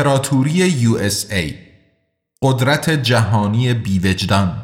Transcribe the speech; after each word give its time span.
امپراتوری 0.00 0.52
یو 0.52 0.94
اس 0.94 1.32
ای. 1.32 1.54
قدرت 2.42 2.90
جهانی 2.90 3.74
بیوجدان. 3.74 4.62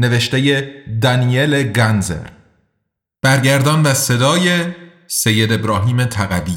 نوشته 0.00 0.70
دانیل 1.02 1.62
گنزر 1.62 2.26
برگردان 3.22 3.82
و 3.82 3.94
صدای 3.94 4.64
سید 5.06 5.52
ابراهیم 5.52 6.04
تقوی. 6.04 6.56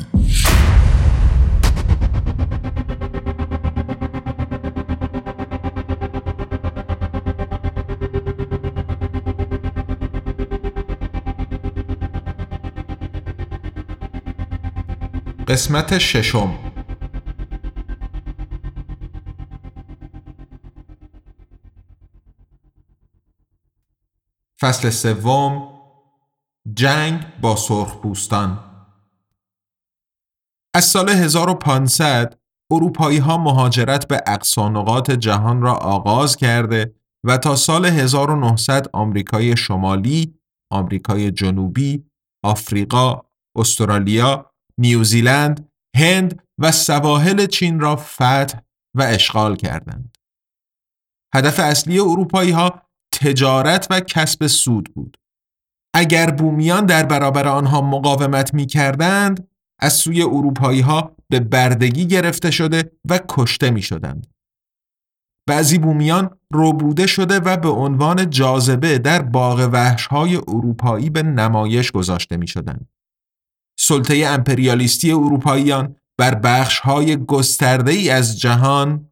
قسمت 15.47 15.97
ششم. 15.97 16.74
فصل 24.65 24.89
سوم 24.89 25.79
جنگ 26.73 27.39
با 27.41 27.55
سرخپوستان 27.55 28.59
از 30.75 30.85
سال 30.85 31.09
1500 31.09 32.39
اروپایی 32.71 33.17
ها 33.17 33.37
مهاجرت 33.37 34.07
به 34.07 34.23
اقصانقاط 34.27 35.11
جهان 35.11 35.61
را 35.61 35.73
آغاز 35.73 36.35
کرده 36.35 36.95
و 37.25 37.37
تا 37.37 37.55
سال 37.55 37.85
1900 37.85 38.89
آمریکای 38.93 39.57
شمالی، 39.57 40.39
آمریکای 40.71 41.31
جنوبی، 41.31 42.05
آفریقا، 42.43 43.21
استرالیا، 43.57 44.51
نیوزیلند، 44.77 45.69
هند 45.97 46.43
و 46.57 46.71
سواحل 46.71 47.45
چین 47.45 47.79
را 47.79 47.95
فتح 47.95 48.59
و 48.95 49.01
اشغال 49.01 49.55
کردند. 49.55 50.17
هدف 51.35 51.59
اصلی 51.59 51.99
اروپایی 51.99 52.51
ها 52.51 52.84
تجارت 53.15 53.87
و 53.89 53.99
کسب 53.99 54.47
سود 54.47 54.93
بود. 54.93 55.17
اگر 55.93 56.31
بومیان 56.31 56.85
در 56.85 57.05
برابر 57.05 57.47
آنها 57.47 57.81
مقاومت 57.81 58.53
می 58.53 58.65
کردند، 58.65 59.47
از 59.79 59.93
سوی 59.93 60.21
اروپایی 60.21 60.81
ها 60.81 61.15
به 61.29 61.39
بردگی 61.39 62.07
گرفته 62.07 62.51
شده 62.51 62.91
و 63.09 63.19
کشته 63.29 63.71
می 63.71 63.81
شدند. 63.81 64.27
بعضی 65.47 65.77
بومیان 65.77 66.37
روبوده 66.53 67.07
شده 67.07 67.39
و 67.39 67.57
به 67.57 67.69
عنوان 67.69 68.29
جاذبه 68.29 68.97
در 68.97 69.21
باغ 69.21 69.69
وحش 69.73 70.07
های 70.07 70.35
اروپایی 70.35 71.09
به 71.09 71.23
نمایش 71.23 71.91
گذاشته 71.91 72.37
می 72.37 72.47
شدند. 72.47 72.89
سلطه 73.79 74.23
امپریالیستی 74.27 75.11
اروپاییان 75.11 75.95
بر 76.17 76.35
بخش 76.35 76.79
های 76.79 77.25
گسترده 77.25 77.91
ای 77.91 78.09
از 78.09 78.39
جهان 78.39 79.11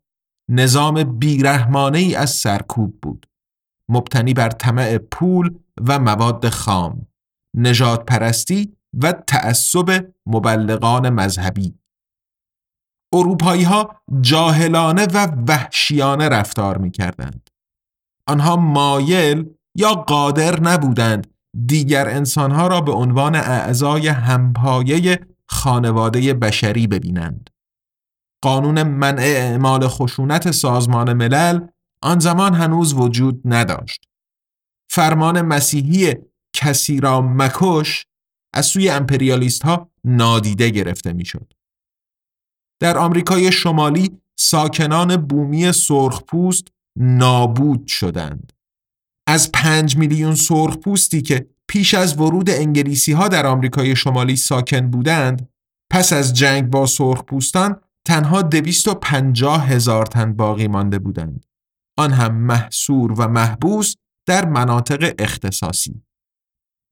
نظام 0.50 1.04
بیرحمانه 1.20 2.00
ای 2.00 2.16
از 2.16 2.30
سرکوب 2.30 3.00
بود. 3.02 3.26
مبتنی 3.90 4.34
بر 4.34 4.50
طمع 4.50 4.98
پول 4.98 5.60
و 5.88 6.00
مواد 6.00 6.50
خام 6.50 7.08
نجات 7.58 8.06
پرستی 8.06 8.78
و 9.02 9.12
تعصب 9.12 10.06
مبلغان 10.26 11.10
مذهبی 11.10 11.76
اروپایی 13.14 13.64
ها 13.64 14.02
جاهلانه 14.22 15.08
و 15.14 15.28
وحشیانه 15.48 16.30
رفتار 16.30 16.78
می 16.78 16.92
کردند. 16.92 17.50
آنها 18.28 18.56
مایل 18.56 19.50
یا 19.78 19.94
قادر 19.94 20.60
نبودند 20.60 21.28
دیگر 21.66 22.10
انسانها 22.10 22.68
را 22.68 22.82
به 22.82 22.92
عنوان 22.92 23.36
اعضای 23.36 24.08
همپایه 24.08 25.20
خانواده 25.50 26.34
بشری 26.34 26.88
ببینند. 26.88 27.50
قانون 28.44 28.84
منع 28.84 29.22
اعمال 29.22 29.88
خشونت 29.88 30.52
سازمان 30.52 31.14
ملل 31.14 31.68
آن 32.04 32.20
زمان 32.20 32.54
هنوز 32.54 32.94
وجود 32.94 33.42
نداشت. 33.46 34.06
فرمان 34.90 35.42
مسیحی 35.42 36.14
کسی 36.56 37.00
را 37.00 37.22
مکش 37.22 38.06
از 38.54 38.66
سوی 38.66 38.90
امپریالیست 38.90 39.64
ها 39.64 39.92
نادیده 40.04 40.70
گرفته 40.70 41.14
می‌شد. 41.14 41.54
در 42.82 42.98
آمریکای 42.98 43.52
شمالی 43.52 44.18
ساکنان 44.40 45.18
بومی 45.18 45.72
سرخپوست 45.72 46.68
نابود 47.00 47.88
شدند. 47.88 48.54
از 49.28 49.52
پنج 49.52 49.98
میلیون 49.98 50.36
سرخپوستی 50.36 51.22
که 51.22 51.48
پیش 51.68 51.94
از 51.94 52.20
ورود 52.20 52.50
انگلیسی 52.50 53.12
ها 53.12 53.28
در 53.28 53.46
آمریکای 53.46 53.96
شمالی 53.96 54.36
ساکن 54.36 54.92
بودند 54.92 55.50
پس 55.92 56.14
از 56.14 56.34
جنگ 56.34 56.70
با 56.70 56.86
سرخپوستان 56.86 57.82
تنها 58.08 58.42
دویست 58.42 58.88
و 58.88 58.94
پنجاه 58.94 59.68
هزار 59.68 60.06
تن 60.06 60.34
باقی 60.34 60.68
مانده 60.68 61.00
بودند. 61.00 61.46
آن 61.98 62.12
هم 62.12 62.36
محصور 62.36 63.12
و 63.12 63.28
محبوس 63.28 63.96
در 64.28 64.46
مناطق 64.46 65.14
اختصاصی 65.20 66.02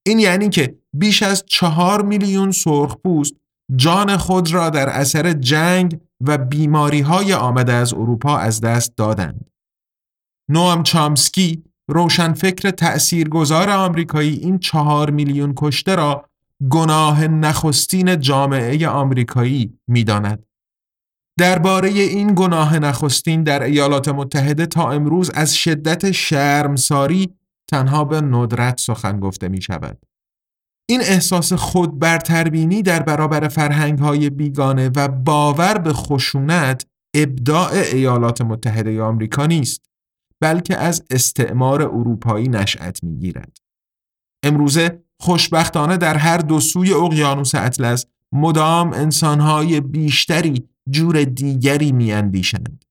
این 0.05 0.19
یعنی 0.19 0.49
که 0.49 0.75
بیش 0.93 1.23
از 1.23 1.43
چهار 1.47 2.01
میلیون 2.01 2.51
سرخپوست 2.51 3.33
جان 3.75 4.17
خود 4.17 4.53
را 4.53 4.69
در 4.69 4.89
اثر 4.89 5.33
جنگ 5.33 5.99
و 6.21 6.37
بیماری 6.37 6.99
های 6.99 7.33
آمده 7.33 7.73
از 7.73 7.93
اروپا 7.93 8.37
از 8.37 8.61
دست 8.61 8.97
دادند. 8.97 9.45
نوام 10.49 10.83
چامسکی 10.83 11.63
روشنفکر 11.87 12.69
تأثیرگذار 12.71 13.69
آمریکایی 13.69 14.33
این 14.33 14.59
چهار 14.59 15.09
میلیون 15.09 15.53
کشته 15.57 15.95
را 15.95 16.29
گناه 16.69 17.27
نخستین 17.27 18.19
جامعه 18.19 18.87
آمریکایی 18.87 19.79
می‌داند. 19.87 20.45
درباره 21.41 21.89
این 21.89 22.33
گناه 22.35 22.79
نخستین 22.79 23.43
در 23.43 23.63
ایالات 23.63 24.07
متحده 24.07 24.65
تا 24.65 24.91
امروز 24.91 25.29
از 25.29 25.55
شدت 25.55 26.11
شرمساری 26.11 27.33
تنها 27.71 28.03
به 28.03 28.21
ندرت 28.21 28.79
سخن 28.79 29.19
گفته 29.19 29.47
می 29.49 29.61
شود. 29.61 29.97
این 30.89 31.01
احساس 31.01 31.53
خود 31.53 31.99
برتربینی 31.99 32.81
در 32.81 33.03
برابر 33.03 33.47
فرهنگ 33.47 33.99
های 33.99 34.29
بیگانه 34.29 34.89
و 34.95 35.07
باور 35.07 35.77
به 35.77 35.93
خشونت 35.93 36.85
ابداع 37.15 37.71
ایالات 37.71 38.41
متحده 38.41 39.01
آمریکا 39.01 39.45
نیست 39.45 39.81
بلکه 40.41 40.77
از 40.77 41.03
استعمار 41.09 41.81
اروپایی 41.81 42.47
نشأت 42.47 43.03
می‌گیرد. 43.03 43.57
امروزه 44.43 45.03
خوشبختانه 45.19 45.97
در 45.97 46.17
هر 46.17 46.37
دو 46.37 46.59
سوی 46.59 46.93
اقیانوس 46.93 47.55
اطلس 47.55 48.05
مدام 48.31 48.93
انسانهای 48.93 49.81
بیشتری 49.81 50.70
جور 50.89 51.23
دیگری 51.23 51.91
میاندیشند 51.91 52.85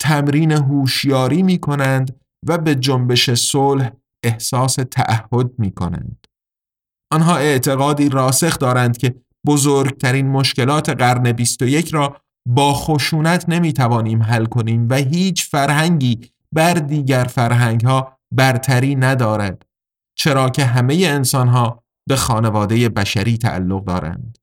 تمرین 0.00 0.52
هوشیاری 0.52 1.42
می 1.42 1.58
کنند 1.58 2.20
و 2.46 2.58
به 2.58 2.74
جنبش 2.74 3.30
صلح 3.30 3.90
احساس 4.24 4.76
تعهد 4.90 5.50
می 5.58 5.70
کنند. 5.70 6.26
آنها 7.12 7.36
اعتقادی 7.36 8.08
راسخ 8.08 8.58
دارند 8.58 8.96
که 8.96 9.14
بزرگترین 9.46 10.28
مشکلات 10.28 10.90
قرن 10.90 11.32
21 11.32 11.94
را 11.94 12.16
با 12.48 12.74
خشونت 12.74 13.48
نمی 13.48 13.72
توانیم 13.72 14.22
حل 14.22 14.44
کنیم 14.44 14.88
و 14.90 14.94
هیچ 14.94 15.50
فرهنگی 15.50 16.20
بر 16.52 16.74
دیگر 16.74 17.24
فرهنگ 17.24 17.84
ها 17.84 18.18
برتری 18.34 18.94
ندارد 18.94 19.66
چرا 20.18 20.50
که 20.50 20.64
همه 20.64 20.94
انسان 20.94 21.48
ها 21.48 21.84
به 22.08 22.16
خانواده 22.16 22.88
بشری 22.88 23.38
تعلق 23.38 23.84
دارند. 23.84 24.37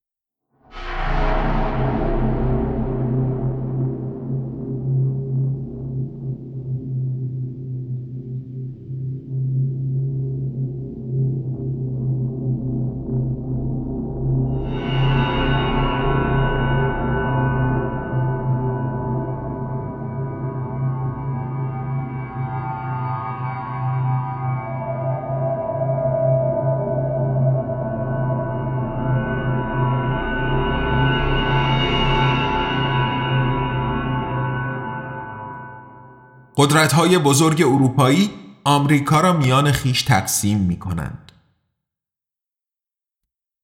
قدرت 36.58 36.96
بزرگ 36.96 37.62
اروپایی 37.62 38.32
آمریکا 38.64 39.22
را 39.22 39.34
میان 39.34 39.72
خیش 39.72 40.02
تقسیم 40.02 40.60
می 40.60 40.80
کنند. 40.80 41.32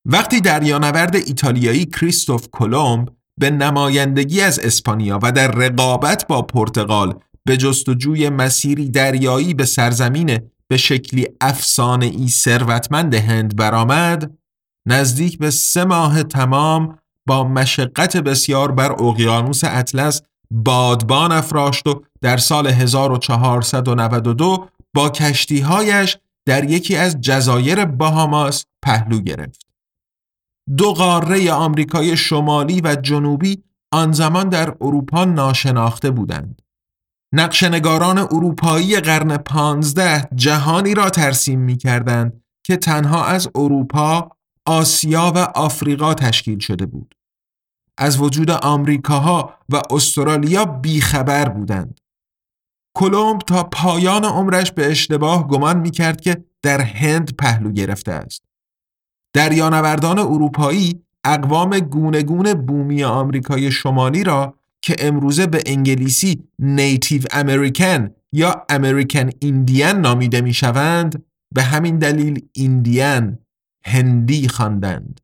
وقتی 0.05 0.41
دریانورد 0.41 1.15
ایتالیایی 1.15 1.85
کریستوف 1.85 2.47
کلمب 2.51 3.09
به 3.39 3.49
نمایندگی 3.49 4.41
از 4.41 4.59
اسپانیا 4.59 5.19
و 5.23 5.31
در 5.31 5.51
رقابت 5.51 6.27
با 6.27 6.41
پرتغال 6.41 7.19
به 7.45 7.57
جستجوی 7.57 8.29
مسیری 8.29 8.89
دریایی 8.89 9.53
به 9.53 9.65
سرزمین 9.65 10.39
به 10.67 10.77
شکلی 10.77 11.27
افسانه 11.41 12.05
ای 12.05 12.27
ثروتمند 12.27 13.13
هند 13.13 13.55
برآمد 13.55 14.37
نزدیک 14.87 15.37
به 15.37 15.49
سه 15.49 15.83
ماه 15.83 16.23
تمام 16.23 16.99
با 17.27 17.43
مشقت 17.43 18.17
بسیار 18.17 18.71
بر 18.71 18.91
اقیانوس 18.91 19.63
اطلس 19.63 20.21
بادبان 20.51 21.31
افراشت 21.31 21.87
و 21.87 22.03
در 22.21 22.37
سال 22.37 22.67
1492 22.67 24.67
با 24.93 25.09
کشتیهایش 25.09 26.17
در 26.45 26.69
یکی 26.69 26.95
از 26.95 27.21
جزایر 27.21 27.85
باهاماس 27.85 28.65
پهلو 28.81 29.21
گرفت. 29.21 29.65
دو 30.77 30.93
قاره 30.93 31.51
آمریکای 31.51 32.17
شمالی 32.17 32.81
و 32.81 32.95
جنوبی 32.95 33.63
آن 33.93 34.11
زمان 34.11 34.49
در 34.49 34.75
اروپا 34.81 35.25
ناشناخته 35.25 36.11
بودند. 36.11 36.61
نقشنگاران 37.33 38.17
اروپایی 38.17 38.99
قرن 38.99 39.37
پانزده 39.37 40.29
جهانی 40.35 40.93
را 40.93 41.09
ترسیم 41.09 41.59
می 41.59 41.77
کردند 41.77 42.43
که 42.65 42.77
تنها 42.77 43.25
از 43.25 43.49
اروپا، 43.55 44.29
آسیا 44.65 45.31
و 45.35 45.37
آفریقا 45.37 46.13
تشکیل 46.13 46.59
شده 46.59 46.85
بود. 46.85 47.15
از 48.01 48.21
وجود 48.21 48.51
آمریکاها 48.51 49.53
و 49.69 49.81
استرالیا 49.89 50.65
بیخبر 50.65 51.49
بودند. 51.49 51.99
کلمب 52.95 53.41
تا 53.41 53.63
پایان 53.63 54.25
عمرش 54.25 54.71
به 54.71 54.91
اشتباه 54.91 55.47
گمان 55.47 55.79
می 55.79 55.91
کرد 55.91 56.21
که 56.21 56.43
در 56.61 56.81
هند 56.81 57.35
پهلو 57.35 57.71
گرفته 57.71 58.11
است. 58.11 58.43
دریانوردان 59.33 60.19
اروپایی 60.19 61.03
اقوام 61.23 61.79
گونه 61.79 62.53
بومی 62.53 63.03
آمریکای 63.03 63.71
شمالی 63.71 64.23
را 64.23 64.55
که 64.81 64.95
امروزه 64.99 65.47
به 65.47 65.63
انگلیسی 65.65 66.43
نیتیو 66.59 67.21
امریکن 67.31 68.09
یا 68.31 68.65
امریکن 68.69 69.29
ایندین 69.39 69.87
نامیده 69.87 70.41
می 70.41 70.53
شوند 70.53 71.23
به 71.53 71.63
همین 71.63 71.97
دلیل 71.97 72.47
ایندین 72.53 73.37
هندی 73.85 74.47
خواندند. 74.47 75.20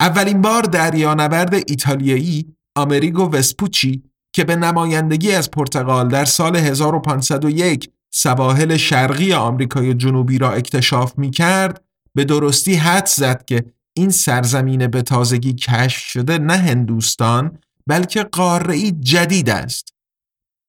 اولین 0.00 0.42
بار 0.42 0.62
دریانورد 0.62 1.54
ایتالیایی 1.54 2.56
آمریگو 2.76 3.30
وسپوچی 3.30 4.02
که 4.32 4.44
به 4.44 4.56
نمایندگی 4.56 5.32
از 5.32 5.50
پرتغال 5.50 6.08
در 6.08 6.24
سال 6.24 6.56
1501 6.56 7.90
سواحل 8.10 8.76
شرقی 8.76 9.32
آمریکای 9.32 9.94
جنوبی 9.94 10.38
را 10.38 10.52
اکتشاف 10.52 11.18
می 11.18 11.30
کرد 11.30 11.84
به 12.14 12.24
درستی 12.24 12.74
حد 12.74 13.06
زد 13.06 13.44
که 13.44 13.64
این 13.96 14.10
سرزمین 14.10 14.86
به 14.86 15.02
تازگی 15.02 15.52
کشف 15.52 16.00
شده 16.00 16.38
نه 16.38 16.56
هندوستان 16.56 17.58
بلکه 17.86 18.22
قاره 18.22 18.90
جدید 18.90 19.50
است. 19.50 19.94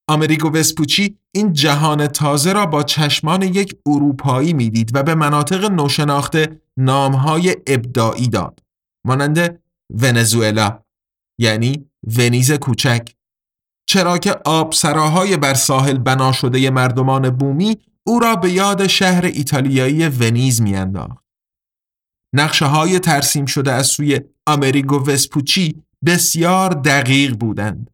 آمریگو 0.08 0.50
وسپوچی 0.50 1.18
این 1.32 1.52
جهان 1.52 2.06
تازه 2.06 2.52
را 2.52 2.66
با 2.66 2.82
چشمان 2.82 3.42
یک 3.42 3.76
اروپایی 3.86 4.52
می‌دید 4.52 4.90
و 4.94 5.02
به 5.02 5.14
مناطق 5.14 5.64
نوشناخته 5.64 6.60
نامهای 6.76 7.56
ابداعی 7.66 8.28
داد. 8.28 8.60
مانند 9.04 9.62
ونزوئلا 9.90 10.82
یعنی 11.38 11.90
ونیز 12.16 12.52
کوچک 12.52 13.14
چرا 13.88 14.18
که 14.18 14.32
آبسراهای 14.44 15.36
بر 15.36 15.54
ساحل 15.54 15.98
بنا 15.98 16.32
شده 16.32 16.70
مردمان 16.70 17.30
بومی 17.30 17.76
او 18.06 18.18
را 18.18 18.36
به 18.36 18.50
یاد 18.50 18.86
شهر 18.86 19.24
ایتالیایی 19.24 20.08
ونیز 20.08 20.62
میانداخت. 20.62 21.24
نقشه 22.34 22.64
های 22.66 22.98
ترسیم 22.98 23.46
شده 23.46 23.72
از 23.72 23.86
سوی 23.86 24.20
آمریگو 24.46 25.10
وسپوچی 25.10 25.82
بسیار 26.06 26.70
دقیق 26.70 27.36
بودند. 27.36 27.90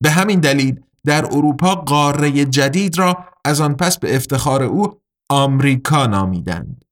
به 0.00 0.10
همین 0.10 0.40
دلیل 0.40 0.80
در 1.04 1.24
اروپا 1.24 1.74
قاره 1.74 2.44
جدید 2.44 2.98
را 2.98 3.24
از 3.44 3.60
آن 3.60 3.74
پس 3.74 3.98
به 3.98 4.16
افتخار 4.16 4.62
او 4.62 5.00
آمریکا 5.30 6.06
نامیدند. 6.06 6.84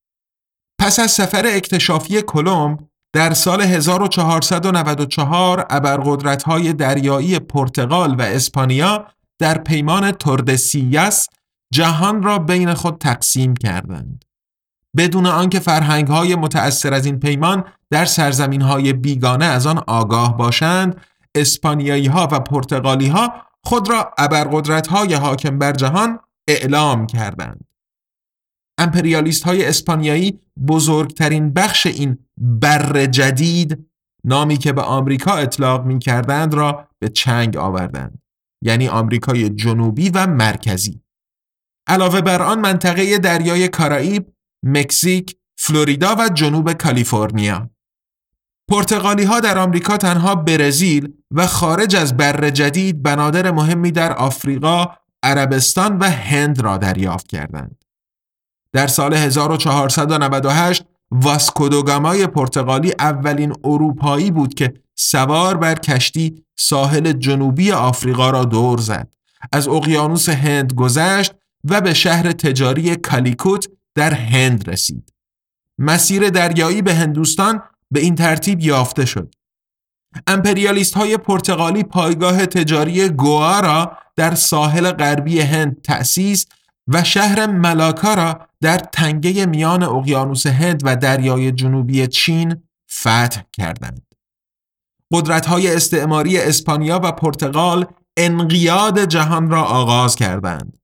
پس 0.81 0.99
از 0.99 1.11
سفر 1.11 1.47
اکتشافی 1.47 2.23
کلمب 2.23 2.90
در 3.13 3.35
سال 3.35 3.61
1494 3.61 5.67
ابرقدرت‌های 5.71 6.73
دریایی 6.73 7.39
پرتغال 7.39 8.15
و 8.15 8.23
اسپانیا 8.23 9.07
در 9.39 9.59
پیمان 9.59 10.11
توردسیاس 10.11 11.29
جهان 11.73 12.23
را 12.23 12.39
بین 12.39 12.75
خود 12.75 12.99
تقسیم 12.99 13.55
کردند. 13.55 14.25
بدون 14.97 15.27
آنکه 15.27 15.61
فرهنگ‌های 15.61 16.35
متأثر 16.35 16.95
از 16.95 17.07
این 17.07 17.21
پیمان 17.21 17.65
در 17.91 18.05
سرزمین‌های 18.05 18.93
بیگانه 18.93 19.45
از 19.45 19.67
آن 19.67 19.83
آگاه 19.87 20.37
باشند، 20.37 21.01
اسپانیایی‌ها 21.35 22.29
و 22.33 22.41
پرتغالی‌ها 22.41 23.33
خود 23.65 23.91
را 23.91 24.11
ابرقدرت‌های 24.19 25.15
حاکم 25.15 25.59
بر 25.59 25.73
جهان 25.73 26.19
اعلام 26.49 27.07
کردند. 27.07 27.70
امپریالیست 28.81 29.43
های 29.43 29.65
اسپانیایی 29.65 30.41
بزرگترین 30.69 31.53
بخش 31.53 31.87
این 31.87 32.19
بر 32.37 33.07
جدید 33.07 33.87
نامی 34.25 34.57
که 34.57 34.73
به 34.73 34.83
آمریکا 34.83 35.33
اطلاق 35.35 35.85
می 35.85 35.99
کردند 35.99 36.55
را 36.55 36.89
به 36.99 37.09
چنگ 37.09 37.57
آوردند 37.57 38.23
یعنی 38.63 38.89
آمریکای 38.89 39.51
جنوبی 39.51 40.11
و 40.11 40.27
مرکزی 40.27 41.03
علاوه 41.87 42.21
بر 42.21 42.43
آن 42.43 42.61
منطقه 42.61 43.19
دریای 43.19 43.69
کارائیب، 43.69 44.35
مکزیک، 44.63 45.37
فلوریدا 45.59 46.15
و 46.19 46.29
جنوب 46.29 46.73
کالیفرنیا 46.73 47.71
پرتغالی 48.71 49.25
ها 49.25 49.41
در 49.41 49.59
آمریکا 49.59 49.97
تنها 49.97 50.35
برزیل 50.35 51.13
و 51.31 51.47
خارج 51.47 51.97
از 51.97 52.17
بر 52.17 52.51
جدید 52.51 53.03
بنادر 53.03 53.51
مهمی 53.51 53.93
در 53.93 54.13
آفریقا، 54.13 54.87
عربستان 55.23 55.99
و 55.99 56.05
هند 56.05 56.61
را 56.61 56.77
دریافت 56.77 57.27
کردند. 57.27 57.85
در 58.73 58.87
سال 58.87 59.15
1498 59.15 60.85
واسکودوگامای 61.11 62.27
پرتغالی 62.27 62.93
اولین 62.99 63.53
اروپایی 63.65 64.31
بود 64.31 64.55
که 64.55 64.75
سوار 64.95 65.57
بر 65.57 65.75
کشتی 65.75 66.45
ساحل 66.59 67.13
جنوبی 67.13 67.73
آفریقا 67.73 68.31
را 68.31 68.45
دور 68.45 68.79
زد. 68.79 69.15
از 69.53 69.69
اقیانوس 69.69 70.29
هند 70.29 70.75
گذشت 70.75 71.35
و 71.65 71.81
به 71.81 71.95
شهر 71.95 72.33
تجاری 72.33 72.97
کالیکوت 72.97 73.69
در 73.95 74.15
هند 74.15 74.71
رسید. 74.71 75.13
مسیر 75.79 76.31
دریایی 76.31 76.83
به 76.83 76.95
هندوستان 76.95 77.63
به 77.91 78.01
این 78.01 78.15
ترتیب 78.15 78.61
یافته 78.61 79.05
شد. 79.05 79.35
امپریالیست 80.27 80.95
های 80.95 81.17
پرتغالی 81.17 81.83
پایگاه 81.83 82.47
تجاری 82.47 83.09
گوا 83.09 83.61
را 83.61 83.97
در 84.17 84.35
ساحل 84.35 84.93
غربی 84.93 85.41
هند 85.41 85.83
تأسیس 85.83 86.47
و 86.89 87.05
شهر 87.05 87.47
ملاکا 87.47 88.15
را 88.15 88.50
در 88.63 88.79
تنگه 88.79 89.47
میان 89.47 89.83
اقیانوس 89.83 90.47
هند 90.47 90.83
و 90.85 90.97
دریای 90.97 91.53
جنوبی 91.53 92.07
چین 92.07 92.57
فتح 92.93 93.41
کردند. 93.53 94.15
قدرت 95.13 95.47
های 95.47 95.75
استعماری 95.75 96.39
اسپانیا 96.39 97.01
و 97.05 97.13
پرتغال 97.13 97.87
انقیاد 98.17 99.05
جهان 99.05 99.51
را 99.51 99.63
آغاز 99.63 100.17
کردند. 100.17 100.79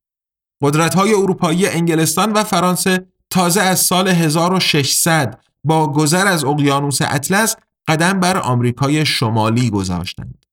قدرت 0.62 0.94
های 0.94 1.14
اروپایی 1.14 1.66
انگلستان 1.66 2.32
و 2.32 2.44
فرانسه 2.44 3.06
تازه 3.30 3.60
از 3.60 3.80
سال 3.80 4.08
1600 4.08 5.40
با 5.64 5.92
گذر 5.92 6.26
از 6.26 6.44
اقیانوس 6.44 6.98
اطلس 7.02 7.56
قدم 7.88 8.20
بر 8.20 8.36
آمریکای 8.36 9.06
شمالی 9.06 9.70
گذاشتند. 9.70 10.46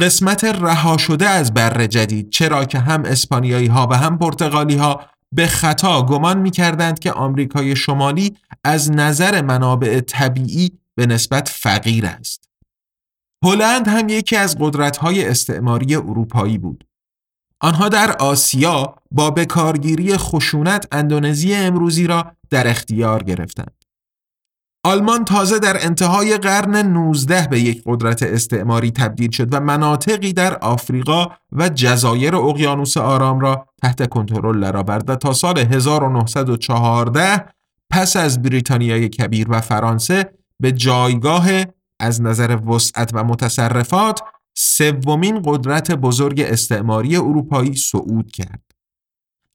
قسمت 0.00 0.44
رها 0.44 0.96
شده 0.96 1.28
از 1.28 1.54
بر 1.54 1.86
جدید 1.86 2.30
چرا 2.30 2.64
که 2.64 2.78
هم 2.78 3.04
اسپانیایی 3.04 3.66
ها 3.66 3.88
و 3.90 3.96
هم 3.96 4.18
پرتغالی 4.18 4.76
ها 4.76 5.00
به 5.34 5.46
خطا 5.46 6.02
گمان 6.02 6.38
می 6.38 6.50
کردند 6.50 6.98
که 6.98 7.12
آمریکای 7.12 7.76
شمالی 7.76 8.36
از 8.64 8.92
نظر 8.92 9.42
منابع 9.42 10.00
طبیعی 10.00 10.70
به 10.94 11.06
نسبت 11.06 11.48
فقیر 11.48 12.06
است. 12.06 12.48
هلند 13.44 13.88
هم 13.88 14.08
یکی 14.08 14.36
از 14.36 14.56
قدرت‌های 14.60 15.24
استعماری 15.24 15.94
اروپایی 15.96 16.58
بود. 16.58 16.84
آنها 17.60 17.88
در 17.88 18.16
آسیا 18.16 18.94
با 19.10 19.30
بکارگیری 19.30 20.16
خشونت 20.16 20.88
اندونزی 20.92 21.54
امروزی 21.54 22.06
را 22.06 22.32
در 22.50 22.68
اختیار 22.68 23.22
گرفتند. 23.22 23.79
آلمان 24.84 25.24
تازه 25.24 25.58
در 25.58 25.86
انتهای 25.86 26.38
قرن 26.38 26.76
19 26.76 27.48
به 27.50 27.60
یک 27.60 27.82
قدرت 27.86 28.22
استعماری 28.22 28.90
تبدیل 28.90 29.30
شد 29.30 29.54
و 29.54 29.60
مناطقی 29.60 30.32
در 30.32 30.54
آفریقا 30.54 31.26
و 31.52 31.68
جزایر 31.68 32.36
اقیانوس 32.36 32.96
آرام 32.96 33.40
را 33.40 33.66
تحت 33.82 34.08
کنترل 34.08 34.82
برد 34.82 35.10
و 35.10 35.16
تا 35.16 35.32
سال 35.32 35.58
1914 35.58 37.44
پس 37.90 38.16
از 38.16 38.42
بریتانیای 38.42 39.08
کبیر 39.08 39.46
و 39.50 39.60
فرانسه 39.60 40.32
به 40.60 40.72
جایگاه 40.72 41.48
از 42.00 42.22
نظر 42.22 42.56
وسعت 42.56 43.10
و 43.14 43.24
متصرفات 43.24 44.20
سومین 44.54 45.42
قدرت 45.44 45.92
بزرگ 45.92 46.40
استعماری 46.40 47.16
اروپایی 47.16 47.74
صعود 47.74 48.30
کرد. 48.30 48.62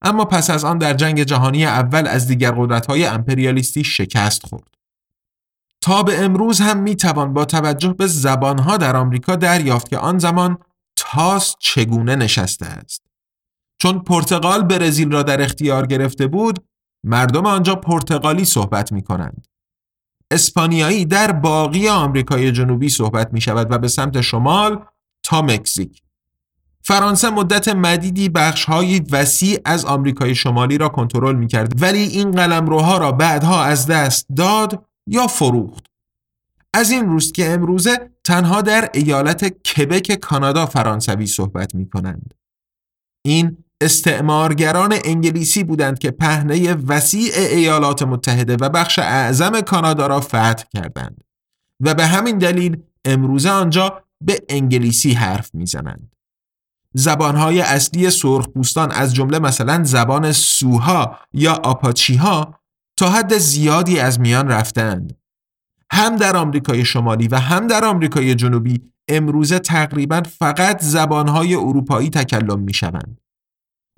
اما 0.01 0.25
پس 0.25 0.49
از 0.49 0.65
آن 0.65 0.77
در 0.77 0.93
جنگ 0.93 1.23
جهانی 1.23 1.65
اول 1.65 2.07
از 2.07 2.27
دیگر 2.27 2.51
قدرت‌های 2.51 3.05
امپریالیستی 3.05 3.83
شکست 3.83 4.45
خورد. 4.45 4.74
تا 5.85 6.03
به 6.03 6.23
امروز 6.23 6.61
هم 6.61 6.79
می 6.79 6.95
توان 6.95 7.33
با 7.33 7.45
توجه 7.45 7.93
به 7.93 8.07
زبانها 8.07 8.77
در 8.77 8.95
آمریکا 8.95 9.35
دریافت 9.35 9.89
که 9.89 9.97
آن 9.97 10.17
زمان 10.17 10.57
تاس 10.95 11.55
چگونه 11.59 12.15
نشسته 12.15 12.65
است. 12.65 13.03
چون 13.81 13.99
پرتغال 13.99 14.63
برزیل 14.63 15.11
را 15.11 15.23
در 15.23 15.41
اختیار 15.41 15.85
گرفته 15.85 16.27
بود، 16.27 16.59
مردم 17.03 17.45
آنجا 17.45 17.75
پرتغالی 17.75 18.45
صحبت 18.45 18.91
می 18.91 19.03
کنند. 19.03 19.47
اسپانیایی 20.31 21.05
در 21.05 21.31
باقی 21.31 21.89
آمریکای 21.89 22.51
جنوبی 22.51 22.89
صحبت 22.89 23.33
می 23.33 23.41
شود 23.41 23.71
و 23.71 23.77
به 23.77 23.87
سمت 23.87 24.21
شمال 24.21 24.85
تا 25.23 25.41
مکزیک. 25.41 26.01
فرانسه 26.83 27.29
مدت 27.29 27.67
مدیدی 27.67 28.29
بخشهایی 28.29 28.99
وسیع 29.11 29.59
از 29.65 29.85
آمریکای 29.85 30.35
شمالی 30.35 30.77
را 30.77 30.89
کنترل 30.89 31.35
می 31.35 31.47
کرد 31.47 31.81
ولی 31.81 32.03
این 32.03 32.31
قلمروها 32.31 32.97
را 32.97 33.11
بعدها 33.11 33.63
از 33.63 33.87
دست 33.87 34.27
داد 34.35 34.85
یا 35.07 35.27
فروخت. 35.27 35.85
از 36.73 36.91
این 36.91 37.05
روست 37.05 37.33
که 37.33 37.51
امروزه 37.51 38.11
تنها 38.23 38.61
در 38.61 38.89
ایالت 38.93 39.45
کبک 39.45 40.11
کانادا 40.11 40.65
فرانسوی 40.65 41.27
صحبت 41.27 41.75
می 41.75 41.89
کنند. 41.89 42.33
این 43.25 43.57
استعمارگران 43.81 44.95
انگلیسی 45.05 45.63
بودند 45.63 45.99
که 45.99 46.11
پهنه 46.11 46.73
وسیع 46.73 47.31
ایالات 47.35 48.03
متحده 48.03 48.55
و 48.55 48.69
بخش 48.69 48.99
اعظم 48.99 49.61
کانادا 49.61 50.07
را 50.07 50.21
فتح 50.21 50.63
کردند 50.73 51.23
و 51.79 51.93
به 51.93 52.05
همین 52.05 52.37
دلیل 52.37 52.83
امروزه 53.05 53.49
آنجا 53.49 54.03
به 54.21 54.41
انگلیسی 54.49 55.13
حرف 55.13 55.55
می‌زنند. 55.55 56.15
زبانهای 56.93 57.61
اصلی 57.61 58.09
سرخپوستان 58.09 58.91
از 58.91 59.15
جمله 59.15 59.39
مثلا 59.39 59.83
زبان 59.83 60.31
سوها 60.31 61.19
یا 61.33 61.53
آپاچی 61.53 62.15
ها 62.15 62.59
تا 62.97 63.09
حد 63.09 63.37
زیادی 63.37 63.99
از 63.99 64.19
میان 64.19 64.47
رفتند. 64.47 65.17
هم 65.91 66.15
در 66.15 66.37
آمریکای 66.37 66.85
شمالی 66.85 67.27
و 67.27 67.39
هم 67.39 67.67
در 67.67 67.85
آمریکای 67.85 68.35
جنوبی 68.35 68.81
امروزه 69.07 69.59
تقریبا 69.59 70.21
فقط 70.39 70.81
زبانهای 70.81 71.55
اروپایی 71.55 72.09
تکلم 72.09 72.59
می 72.59 72.73
شوند. 72.73 73.21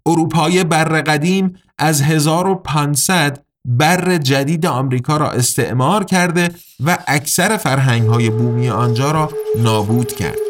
اروپای 0.05 0.63
بر 0.63 1.01
قدیم 1.01 1.55
از 1.77 2.01
1500 2.01 3.45
بر 3.67 4.17
جدید 4.17 4.65
آمریکا 4.65 5.17
را 5.17 5.31
استعمار 5.31 6.03
کرده 6.03 6.49
و 6.85 6.97
اکثر 7.07 7.57
فرهنگ 7.57 8.07
های 8.07 8.29
بومی 8.29 8.69
آنجا 8.69 9.11
را 9.11 9.31
نابود 9.57 10.15
کرد. 10.15 10.46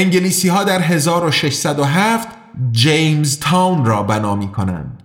انگلیسی 0.00 0.48
ها 0.48 0.64
در 0.64 0.80
1607 0.80 2.28
جیمز 2.70 3.38
تاون 3.38 3.84
را 3.84 4.02
بنا 4.02 4.34
می 4.34 4.52
کنند. 4.52 5.02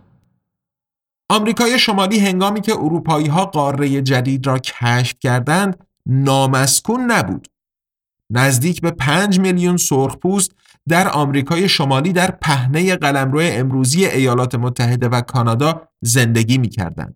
آمریکای 1.30 1.80
شمالی 1.80 2.20
هنگامی 2.20 2.62
که 2.62 2.74
اروپایی 2.74 3.28
ها 3.28 3.46
قاره 3.46 4.02
جدید 4.02 4.48
را 4.48 4.60
کشف 4.60 5.16
کردند 5.20 5.88
نامسکون 6.06 7.12
نبود. 7.12 7.48
نزدیک 8.30 8.82
به 8.82 8.92
5 8.92 9.40
میلیون 9.40 9.78
سرخپوست 9.78 10.52
در 10.88 11.10
آمریکای 11.10 11.70
شمالی 11.70 12.14
در 12.14 12.32
پهنه 12.32 12.96
قلمرو 12.96 13.40
امروزی 13.44 14.06
ایالات 14.06 14.56
متحده 14.56 15.10
و 15.10 15.22
کانادا 15.22 15.88
زندگی 16.02 16.58
می 16.58 16.70
کردند. 16.70 17.16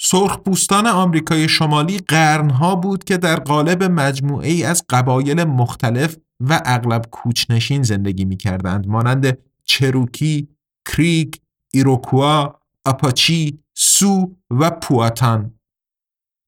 سرخپوستان 0.00 0.86
آمریکای 0.86 1.48
شمالی 1.48 1.98
قرنها 1.98 2.76
بود 2.76 3.04
که 3.04 3.16
در 3.16 3.36
قالب 3.36 3.84
مجموعه 3.84 4.48
ای 4.48 4.64
از 4.64 4.84
قبایل 4.88 5.44
مختلف 5.44 6.16
و 6.48 6.60
اغلب 6.64 7.06
کوچنشین 7.10 7.82
زندگی 7.82 8.24
می 8.24 8.36
کردند 8.36 8.86
مانند 8.86 9.38
چروکی، 9.64 10.48
کریک، 10.88 11.40
ایروکوا، 11.72 12.60
آپاچی، 12.84 13.58
سو 13.74 14.36
و 14.50 14.70
پواتان. 14.70 15.54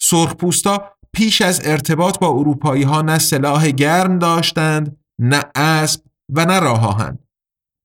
سرخپوستا 0.01 0.91
پیش 1.13 1.43
از 1.43 1.61
ارتباط 1.65 2.19
با 2.19 2.29
اروپایی 2.29 2.83
ها 2.83 3.03
نه 3.03 3.19
سلاح 3.19 3.71
گرم 3.71 4.19
داشتند، 4.19 4.97
نه 5.19 5.43
اسب 5.55 6.01
و 6.29 6.45
نه 6.45 6.61
راه 6.61 7.13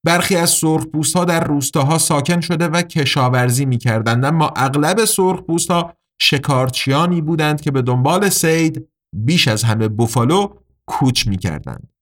برخی 0.06 0.36
از 0.36 0.50
سرخپوست 0.50 1.16
در 1.16 1.44
روستاها 1.44 1.98
ساکن 1.98 2.40
شده 2.42 2.68
و 2.68 2.82
کشاورزی 2.82 3.66
می 3.66 3.78
کردند 3.78 4.26
اما 4.26 4.54
اغلب 4.56 5.06
سرخپوست 5.06 5.70
شکارچیانی 6.22 7.22
بودند 7.22 7.62
که 7.62 7.72
به 7.72 7.82
دنبال 7.82 8.30
سید 8.30 8.88
بیش 9.16 9.48
از 9.48 9.64
همه 9.64 9.88
بوفالو 9.88 10.48
کوچ 10.86 11.28
می 11.28 11.38
کردند. 11.38 11.94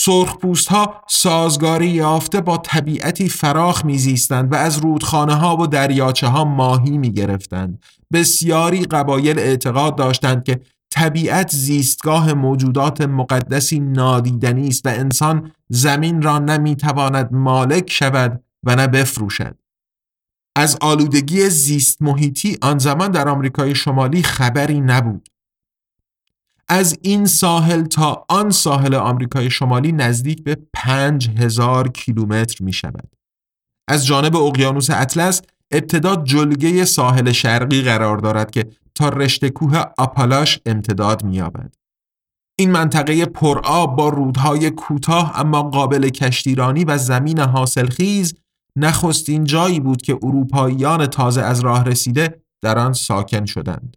سرخپوست 0.00 0.68
سازگاری 1.08 1.88
یافته 1.88 2.40
با 2.40 2.56
طبیعتی 2.56 3.28
فراخ 3.28 3.84
میزیستند 3.84 4.52
و 4.52 4.56
از 4.56 4.78
رودخانه 4.78 5.34
ها 5.34 5.56
و 5.56 5.66
دریاچه 5.66 6.26
ها 6.26 6.44
ماهی 6.44 6.98
می 6.98 7.12
گرفتند. 7.12 7.82
بسیاری 8.12 8.84
قبایل 8.84 9.38
اعتقاد 9.38 9.96
داشتند 9.96 10.44
که 10.44 10.60
طبیعت 10.90 11.50
زیستگاه 11.50 12.34
موجودات 12.34 13.00
مقدسی 13.00 13.80
نادیدنی 13.80 14.68
است 14.68 14.86
و 14.86 14.88
انسان 14.88 15.52
زمین 15.68 16.22
را 16.22 16.38
نمی‌تواند 16.38 17.32
مالک 17.32 17.90
شود 17.90 18.44
و 18.64 18.76
نه 18.76 18.86
بفروشد. 18.86 19.56
از 20.56 20.78
آلودگی 20.80 21.48
زیست 21.48 22.02
محیطی 22.02 22.58
آن 22.62 22.78
زمان 22.78 23.10
در 23.10 23.28
آمریکای 23.28 23.74
شمالی 23.74 24.22
خبری 24.22 24.80
نبود. 24.80 25.28
از 26.68 26.98
این 27.02 27.26
ساحل 27.26 27.82
تا 27.82 28.26
آن 28.28 28.50
ساحل 28.50 28.94
آمریکای 28.94 29.50
شمالی 29.50 29.92
نزدیک 29.92 30.44
به 30.44 30.56
پنج 30.72 31.30
هزار 31.30 31.88
کیلومتر 31.88 32.64
می 32.64 32.72
شود. 32.72 33.16
از 33.88 34.06
جانب 34.06 34.36
اقیانوس 34.36 34.90
اطلس 34.90 35.42
ابتدا 35.70 36.16
جلگه 36.16 36.84
ساحل 36.84 37.32
شرقی 37.32 37.82
قرار 37.82 38.18
دارد 38.18 38.50
که 38.50 38.66
تا 38.94 39.08
رشته 39.08 39.50
کوه 39.50 39.82
آپالاش 39.98 40.60
امتداد 40.66 41.24
می‌یابد. 41.24 41.74
این 42.58 42.70
منطقه 42.70 43.26
پرآب 43.26 43.96
با 43.96 44.08
رودهای 44.08 44.70
کوتاه 44.70 45.40
اما 45.40 45.62
قابل 45.62 46.08
کشتیرانی 46.08 46.84
و 46.84 46.98
زمین 46.98 47.38
حاصلخیز 47.38 48.34
نخستین 48.76 49.44
جایی 49.44 49.80
بود 49.80 50.02
که 50.02 50.18
اروپاییان 50.22 51.06
تازه 51.06 51.42
از 51.42 51.60
راه 51.60 51.84
رسیده 51.84 52.42
در 52.62 52.78
آن 52.78 52.92
ساکن 52.92 53.44
شدند. 53.44 53.96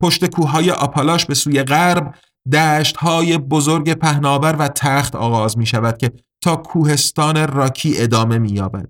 پشت 0.00 0.24
کوههای 0.26 0.70
آپالاش 0.70 1.26
به 1.26 1.34
سوی 1.34 1.62
غرب 1.62 2.14
دشتهای 2.52 3.38
بزرگ 3.38 3.92
پهناور 3.92 4.56
و 4.58 4.68
تخت 4.68 5.16
آغاز 5.16 5.58
می 5.58 5.66
شود 5.66 5.98
که 5.98 6.12
تا 6.40 6.56
کوهستان 6.56 7.46
راکی 7.46 7.94
ادامه 7.96 8.38
می 8.38 8.50
یابد. 8.50 8.88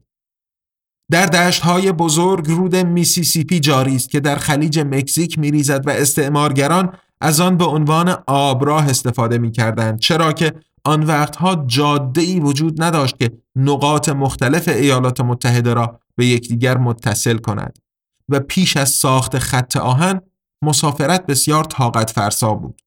در 1.10 1.26
دشتهای 1.26 1.92
بزرگ 1.92 2.48
رود 2.48 2.76
میسیسیپی 2.76 3.60
جاری 3.60 3.96
است 3.96 4.10
که 4.10 4.20
در 4.20 4.36
خلیج 4.36 4.78
مکزیک 4.78 5.38
می 5.38 5.50
ریزد 5.50 5.86
و 5.86 5.90
استعمارگران 5.90 6.92
از 7.20 7.40
آن 7.40 7.56
به 7.56 7.64
عنوان 7.64 8.16
آبراه 8.26 8.88
استفاده 8.90 9.38
می 9.38 9.50
کردند 9.50 9.98
چرا 9.98 10.32
که 10.32 10.52
آن 10.84 11.02
وقتها 11.02 11.64
جاده 11.66 12.20
ای 12.20 12.40
وجود 12.40 12.82
نداشت 12.82 13.18
که 13.18 13.30
نقاط 13.56 14.08
مختلف 14.08 14.68
ایالات 14.68 15.20
متحده 15.20 15.74
را 15.74 16.00
به 16.16 16.26
یکدیگر 16.26 16.78
متصل 16.78 17.36
کند 17.38 17.78
و 18.28 18.40
پیش 18.40 18.76
از 18.76 18.90
ساخت 18.90 19.38
خط 19.38 19.76
آهن 19.76 20.20
مسافرت 20.62 21.26
بسیار 21.26 21.64
طاقت 21.64 22.10
فرسا 22.10 22.54
بود. 22.54 22.82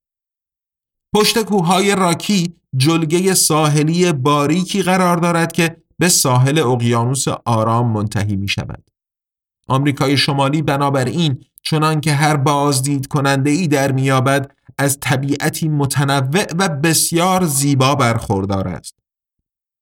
پشت 1.15 1.43
کوههای 1.43 1.95
راکی 1.95 2.55
جلگه 2.77 3.33
ساحلی 3.33 4.11
باریکی 4.11 4.81
قرار 4.81 5.17
دارد 5.17 5.51
که 5.51 5.83
به 5.99 6.09
ساحل 6.09 6.59
اقیانوس 6.59 7.27
آرام 7.45 7.91
منتهی 7.91 8.35
می 8.35 8.47
شود. 8.47 8.83
آمریکای 9.67 10.17
شمالی 10.17 10.61
بنابراین 10.61 11.43
چنان 11.63 12.01
که 12.01 12.13
هر 12.13 12.37
بازدید 12.37 13.07
کننده 13.07 13.49
ای 13.49 13.67
در 13.67 13.91
میابد 13.91 14.51
از 14.77 14.97
طبیعتی 15.01 15.69
متنوع 15.69 16.45
و 16.57 16.69
بسیار 16.69 17.45
زیبا 17.45 17.95
برخوردار 17.95 18.67
است. 18.67 18.95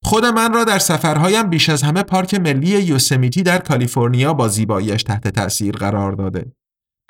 خود 0.03 0.25
من 0.25 0.53
را 0.53 0.63
در 0.63 0.79
سفرهایم 0.79 1.50
بیش 1.50 1.69
از 1.69 1.83
همه 1.83 2.03
پارک 2.03 2.33
ملی 2.33 2.81
یوسمیتی 2.81 3.43
در 3.43 3.57
کالیفرنیا 3.57 4.33
با 4.33 4.48
زیباییش 4.48 5.03
تحت 5.03 5.27
تأثیر 5.27 5.75
قرار 5.75 6.12
داده. 6.12 6.51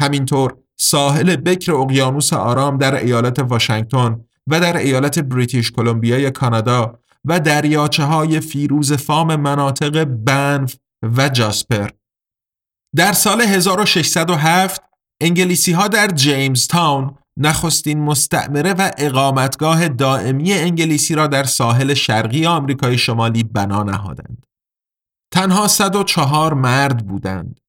همینطور 0.02 0.58
ساحل 0.80 1.36
بکر 1.36 1.74
اقیانوس 1.74 2.34
آرام 2.34 2.78
در 2.78 2.96
ایالت 2.96 3.40
واشنگتن 3.40 4.22
و 4.48 4.60
در 4.60 4.78
ایالت 4.78 5.20
بریتیش 5.20 5.72
کلمبیای 5.72 6.32
کانادا 6.32 7.00
و 7.26 7.40
دریاچه 7.40 8.04
های 8.04 8.40
فیروز 8.40 8.94
فام 8.94 9.36
مناطق 9.36 10.04
بنف 10.04 10.76
و 11.18 11.30
جاسپر 11.30 11.90
در 12.96 13.14
سال 13.14 13.42
1607 13.42 14.82
انگلیسی 15.22 15.72
ها 15.72 15.88
در 15.88 16.08
جیمز 16.08 16.68
تاون 16.68 17.18
نخستین 17.38 18.00
مستعمره 18.00 18.74
و 18.74 18.92
اقامتگاه 18.98 19.88
دائمی 19.88 20.54
انگلیسی 20.54 21.16
را 21.16 21.28
در 21.28 21.44
ساحل 21.44 21.94
شرقی 21.94 22.46
آمریکای 22.46 22.98
شمالی 22.98 23.44
بنا 23.44 23.84
نهادند. 23.84 24.46
تنها 25.34 25.68
104 25.68 26.54
مرد 26.54 27.08
بودند. 27.08 27.60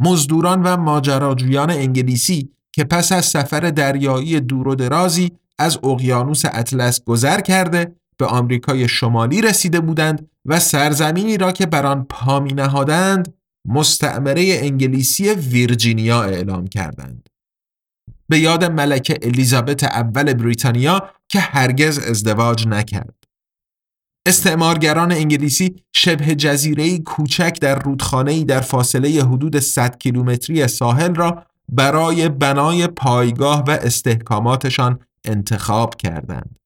مزدوران 0.00 0.62
و 0.62 0.76
ماجراجویان 0.76 1.70
انگلیسی 1.70 2.50
که 2.74 2.84
پس 2.84 3.12
از 3.12 3.24
سفر 3.24 3.60
دریایی 3.60 4.40
دور 4.40 4.68
و 4.68 4.74
درازی 4.74 5.32
از 5.58 5.78
اقیانوس 5.84 6.42
اطلس 6.44 7.04
گذر 7.04 7.40
کرده 7.40 7.96
به 8.18 8.26
آمریکای 8.26 8.88
شمالی 8.88 9.42
رسیده 9.42 9.80
بودند 9.80 10.30
و 10.44 10.60
سرزمینی 10.60 11.38
را 11.38 11.52
که 11.52 11.66
بر 11.66 11.86
آن 11.86 12.04
پا 12.04 12.40
می 12.40 12.52
نهادند 12.52 13.34
مستعمره 13.68 14.58
انگلیسی 14.62 15.30
ویرجینیا 15.30 16.22
اعلام 16.22 16.66
کردند. 16.66 17.28
به 18.28 18.38
یاد 18.38 18.64
ملکه 18.64 19.18
الیزابت 19.22 19.84
اول 19.84 20.34
بریتانیا 20.34 21.10
که 21.28 21.40
هرگز 21.40 21.98
ازدواج 21.98 22.68
نکرد. 22.68 23.14
استعمارگران 24.26 25.12
انگلیسی 25.12 25.74
شبه 25.92 26.34
جزیره 26.34 26.98
کوچک 26.98 27.58
در 27.60 27.78
رودخانه‌ای 27.78 28.44
در 28.44 28.60
فاصله 28.60 29.24
حدود 29.24 29.58
100 29.58 29.98
کیلومتری 29.98 30.68
ساحل 30.68 31.14
را 31.14 31.42
برای 31.68 32.28
بنای 32.28 32.86
پایگاه 32.86 33.64
و 33.64 33.70
استحکاماتشان 33.70 34.98
انتخاب 35.24 35.94
کردند. 35.94 36.56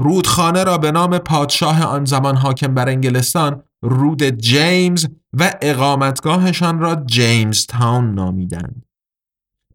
رودخانه 0.00 0.64
را 0.64 0.78
به 0.78 0.90
نام 0.90 1.18
پادشاه 1.18 1.82
آن 1.84 2.04
زمان 2.04 2.36
حاکم 2.36 2.74
بر 2.74 2.88
انگلستان 2.88 3.62
رود 3.82 4.22
جیمز 4.22 5.06
و 5.32 5.54
اقامتگاهشان 5.62 6.78
را 6.78 6.94
جیمز 6.94 7.66
تاون 7.66 8.14
نامیدند. 8.14 8.84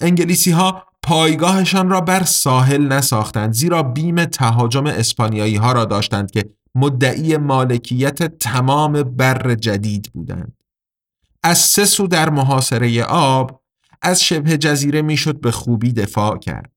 انگلیسی 0.01 0.51
ها 0.51 0.83
پایگاهشان 1.03 1.89
را 1.89 2.01
بر 2.01 2.23
ساحل 2.23 2.87
نساختند 2.87 3.53
زیرا 3.53 3.83
بیم 3.83 4.25
تهاجم 4.25 4.85
اسپانیایی 4.85 5.55
ها 5.55 5.71
را 5.71 5.85
داشتند 5.85 6.31
که 6.31 6.49
مدعی 6.75 7.37
مالکیت 7.37 8.37
تمام 8.37 9.03
بر 9.03 9.55
جدید 9.55 10.11
بودند. 10.13 10.57
از 11.43 11.57
سه 11.57 11.85
سو 11.85 12.07
در 12.07 12.29
محاصره 12.29 13.03
آب 13.03 13.63
از 14.01 14.23
شبه 14.23 14.57
جزیره 14.57 15.01
می‌شد 15.01 15.41
به 15.41 15.51
خوبی 15.51 15.93
دفاع 15.93 16.37
کرد. 16.37 16.71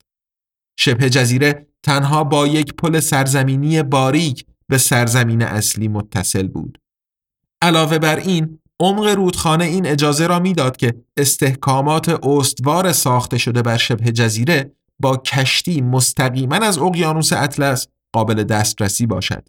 شبه 0.76 1.10
جزیره 1.10 1.66
تنها 1.82 2.24
با 2.24 2.46
یک 2.46 2.74
پل 2.74 3.00
سرزمینی 3.00 3.82
باریک 3.82 4.46
به 4.68 4.78
سرزمین 4.78 5.42
اصلی 5.42 5.88
متصل 5.88 6.48
بود. 6.48 6.78
علاوه 7.62 7.98
بر 7.98 8.16
این 8.16 8.58
عمق 8.80 9.06
رودخانه 9.06 9.64
این 9.64 9.86
اجازه 9.86 10.26
را 10.26 10.38
می‌داد 10.38 10.76
که 10.76 10.94
استحکامات 11.16 12.08
استوار 12.08 12.92
ساخته 12.92 13.38
شده 13.38 13.62
بر 13.62 13.76
شبه 13.76 14.12
جزیره 14.12 14.72
با 15.00 15.16
کشتی 15.16 15.80
مستقیما 15.80 16.56
از 16.56 16.78
اقیانوس 16.78 17.32
اطلس 17.32 17.86
قابل 18.12 18.44
دسترسی 18.44 19.06
باشد. 19.06 19.48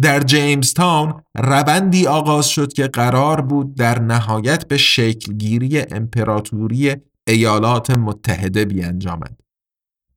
در 0.00 0.20
جیمز 0.20 0.74
تاون 0.74 1.22
روندی 1.36 2.06
آغاز 2.06 2.48
شد 2.48 2.72
که 2.72 2.86
قرار 2.86 3.40
بود 3.40 3.74
در 3.74 3.98
نهایت 3.98 4.68
به 4.68 4.76
شکلگیری 4.76 5.80
امپراتوری 5.80 6.96
ایالات 7.26 7.90
متحده 7.90 8.64
بیانجامد. 8.64 9.40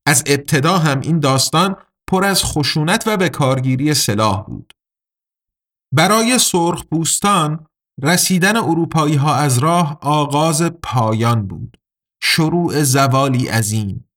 از 0.06 0.24
ابتدا 0.26 0.78
هم 0.78 1.00
این 1.02 1.20
داستان 1.20 1.76
پر 2.08 2.26
از 2.26 2.44
خشونت 2.44 3.04
و 3.08 3.18
به 3.18 3.30
کارگیری 3.30 3.94
سلاح 3.94 4.44
بود. 4.44 4.74
برای 5.94 6.40
سرخ 6.40 6.84
بوستان 6.84 7.66
رسیدن 8.04 8.56
اروپایی 8.56 9.16
ها 9.16 9.36
از 9.36 9.58
راه 9.58 10.00
آغاز 10.02 10.62
پایان 10.62 11.48
بود. 11.48 11.78
شروع 12.24 12.84
زوالی 12.84 13.48
عظیم. 13.48 14.11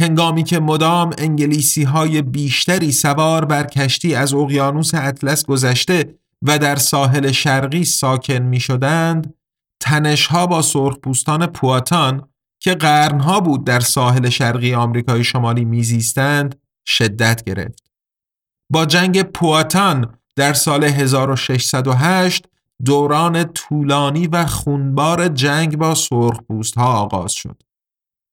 هنگامی 0.00 0.44
که 0.44 0.60
مدام 0.60 1.10
انگلیسی 1.18 1.82
های 1.82 2.22
بیشتری 2.22 2.92
سوار 2.92 3.44
بر 3.44 3.64
کشتی 3.64 4.14
از 4.14 4.34
اقیانوس 4.34 4.94
اطلس 4.94 5.44
گذشته 5.44 6.14
و 6.42 6.58
در 6.58 6.76
ساحل 6.76 7.32
شرقی 7.32 7.84
ساکن 7.84 8.38
می 8.38 8.60
شدند، 8.60 9.34
تنشها 9.80 10.46
با 10.46 10.62
سرخپوستان 10.62 11.46
پواتان 11.46 12.28
که 12.60 12.74
قرنها 12.74 13.40
بود 13.40 13.64
در 13.64 13.80
ساحل 13.80 14.28
شرقی 14.28 14.74
آمریکای 14.74 15.24
شمالی 15.24 15.64
میزیستند 15.64 16.60
شدت 16.86 17.44
گرفت. 17.44 17.90
با 18.72 18.86
جنگ 18.86 19.22
پواتان 19.22 20.18
در 20.36 20.52
سال 20.52 20.84
1608 20.84 22.46
دوران 22.84 23.44
طولانی 23.44 24.26
و 24.26 24.46
خونبار 24.46 25.28
جنگ 25.28 25.76
با 25.76 25.94
سرخپوست 25.94 26.78
ها 26.78 26.98
آغاز 26.98 27.32
شد. 27.32 27.62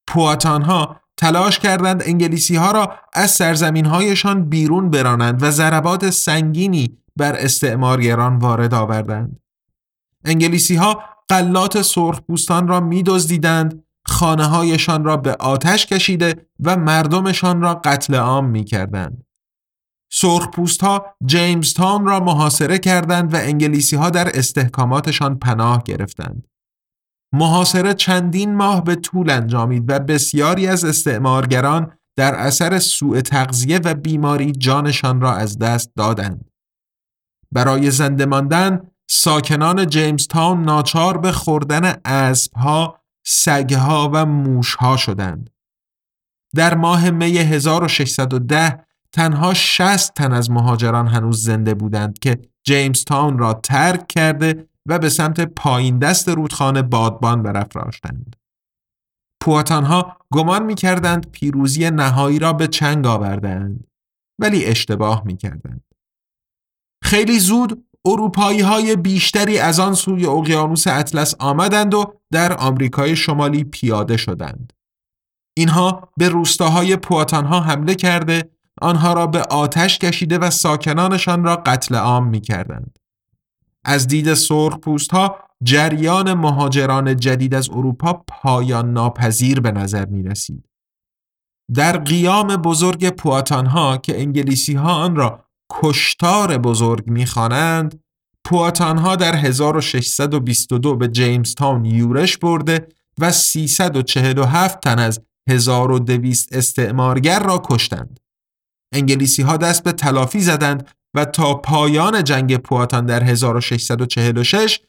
پواتان 0.07 0.61
ها 0.61 1.02
تلاش 1.17 1.59
کردند 1.59 2.03
انگلیسی 2.05 2.55
ها 2.55 2.71
را 2.71 2.95
از 3.13 3.31
سرزمین 3.31 3.85
هایشان 3.85 4.49
بیرون 4.49 4.89
برانند 4.89 5.43
و 5.43 5.51
ضربات 5.51 6.09
سنگینی 6.09 6.97
بر 7.15 7.35
استعمارگران 7.35 8.37
وارد 8.37 8.73
آوردند. 8.73 9.39
انگلیسی 10.25 10.75
ها 10.75 11.03
قلات 11.29 11.81
سرخپوستان 11.81 12.67
را 12.67 12.79
می 12.79 13.03
دزدیدند 13.03 13.83
خانه 14.05 14.45
هایشان 14.45 15.03
را 15.03 15.17
به 15.17 15.33
آتش 15.33 15.85
کشیده 15.85 16.47
و 16.59 16.77
مردمشان 16.77 17.61
را 17.61 17.75
قتل 17.75 18.15
عام 18.15 18.45
می 18.45 18.63
کردند. 18.63 19.23
ها 20.81 21.05
جیمز 21.25 21.73
تاون 21.73 22.05
را 22.05 22.19
محاصره 22.19 22.77
کردند 22.77 23.33
و 23.33 23.37
انگلیسی 23.37 23.95
ها 23.95 24.09
در 24.09 24.37
استحکاماتشان 24.37 25.39
پناه 25.39 25.83
گرفتند. 25.83 26.47
محاصره 27.33 27.93
چندین 27.93 28.55
ماه 28.55 28.83
به 28.83 28.95
طول 28.95 29.29
انجامید 29.29 29.85
و 29.87 29.99
بسیاری 29.99 30.67
از 30.67 30.85
استعمارگران 30.85 31.91
در 32.15 32.35
اثر 32.35 32.79
سوء 32.79 33.21
تغذیه 33.21 33.79
و 33.79 33.93
بیماری 33.93 34.51
جانشان 34.51 35.21
را 35.21 35.33
از 35.33 35.59
دست 35.59 35.91
دادند. 35.95 36.45
برای 37.51 37.91
زنده 37.91 38.25
ماندن 38.25 38.81
ساکنان 39.09 39.87
جیمز 39.87 40.27
تاون 40.27 40.63
ناچار 40.63 41.17
به 41.17 41.31
خوردن 41.31 41.95
اسبها، 42.05 42.99
سگها 43.25 44.09
و 44.13 44.25
موشها 44.25 44.97
شدند. 44.97 45.49
در 46.55 46.75
ماه 46.75 47.09
می 47.09 47.37
1610 47.37 48.85
تنها 49.11 49.53
60 49.53 50.13
تن 50.13 50.33
از 50.33 50.51
مهاجران 50.51 51.07
هنوز 51.07 51.43
زنده 51.43 51.73
بودند 51.73 52.19
که 52.19 52.37
جیمز 52.63 53.03
تاون 53.03 53.37
را 53.37 53.53
ترک 53.53 54.07
کرده 54.07 54.67
و 54.87 54.99
به 54.99 55.09
سمت 55.09 55.41
پایین 55.41 55.99
دست 55.99 56.29
رودخانه 56.29 56.81
بادبان 56.81 57.43
برافراشتند. 57.43 58.35
پواتانها 59.43 60.17
گمان 60.31 60.65
می 60.65 60.75
کردند 60.75 61.31
پیروزی 61.31 61.89
نهایی 61.89 62.39
را 62.39 62.53
به 62.53 62.67
چنگ 62.67 63.05
آوردند 63.05 63.87
ولی 64.39 64.65
اشتباه 64.65 65.23
می 65.25 65.37
کردند. 65.37 65.83
خیلی 67.03 67.39
زود 67.39 67.85
اروپایی 68.05 68.61
های 68.61 68.95
بیشتری 68.95 69.59
از 69.59 69.79
آن 69.79 69.93
سوی 69.93 70.25
اقیانوس 70.25 70.87
اطلس 70.87 71.35
آمدند 71.39 71.93
و 71.93 72.13
در 72.31 72.53
آمریکای 72.53 73.15
شمالی 73.15 73.63
پیاده 73.63 74.17
شدند. 74.17 74.73
اینها 75.57 76.09
به 76.17 76.29
روستاهای 76.29 76.95
پواتانها 76.97 77.59
حمله 77.59 77.95
کرده 77.95 78.49
آنها 78.81 79.13
را 79.13 79.27
به 79.27 79.41
آتش 79.41 79.99
کشیده 79.99 80.37
و 80.37 80.49
ساکنانشان 80.49 81.43
را 81.43 81.55
قتل 81.55 81.95
عام 81.95 82.27
می 82.27 82.41
کردند. 82.41 82.99
از 83.85 84.07
دید 84.07 84.33
سرخ 84.33 84.77
پوست 84.77 85.11
ها 85.11 85.39
جریان 85.63 86.33
مهاجران 86.33 87.15
جدید 87.15 87.55
از 87.55 87.69
اروپا 87.69 88.13
پایان 88.27 88.93
ناپذیر 88.93 89.59
به 89.59 89.71
نظر 89.71 90.05
می 90.05 90.23
رسید. 90.23 90.69
در 91.73 91.97
قیام 91.97 92.47
بزرگ 92.47 93.09
پواتان 93.09 93.65
ها 93.65 93.97
که 93.97 94.21
انگلیسی 94.21 94.73
ها 94.73 94.93
آن 94.93 95.15
را 95.15 95.45
کشتار 95.71 96.57
بزرگ 96.57 97.07
می‌خوانند 97.07 98.03
پواتان 98.45 98.97
ها 98.97 99.15
در 99.15 99.35
1622 99.35 100.95
به 100.95 101.07
جیمز 101.07 101.55
تاون 101.55 101.85
یورش 101.85 102.37
برده 102.37 102.87
و 103.19 103.31
347 103.31 104.79
تن 104.79 104.99
از 104.99 105.21
1200 105.49 106.55
استعمارگر 106.55 107.43
را 107.43 107.61
کشتند. 107.65 108.19
انگلیسی 108.93 109.41
ها 109.41 109.57
دست 109.57 109.83
به 109.83 109.91
تلافی 109.91 110.39
زدند 110.39 110.89
و 111.13 111.25
تا 111.25 111.53
پایان 111.53 112.23
جنگ 112.23 112.57
پواتان 112.57 113.05
در 113.05 113.23
1646 113.23 114.79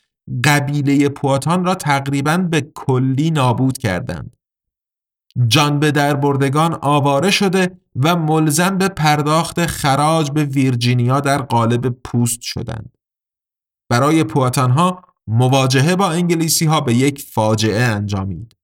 قبیله 0.44 1.08
پواتان 1.08 1.64
را 1.64 1.74
تقریبا 1.74 2.37
به 2.37 2.60
کلی 2.74 3.30
نابود 3.30 3.78
کردند. 3.78 4.37
جان 5.46 5.80
به 5.80 5.90
در 5.90 6.14
بردگان 6.14 6.78
آواره 6.82 7.30
شده 7.30 7.80
و 7.96 8.16
ملزم 8.16 8.78
به 8.78 8.88
پرداخت 8.88 9.66
خراج 9.66 10.30
به 10.30 10.44
ویرجینیا 10.44 11.20
در 11.20 11.42
قالب 11.42 11.88
پوست 11.88 12.40
شدند. 12.40 12.98
برای 13.90 14.24
پواتان 14.24 14.70
ها 14.70 15.02
مواجهه 15.26 15.96
با 15.96 16.10
انگلیسی 16.10 16.66
ها 16.66 16.80
به 16.80 16.94
یک 16.94 17.20
فاجعه 17.20 17.82
انجامید. 17.82 18.54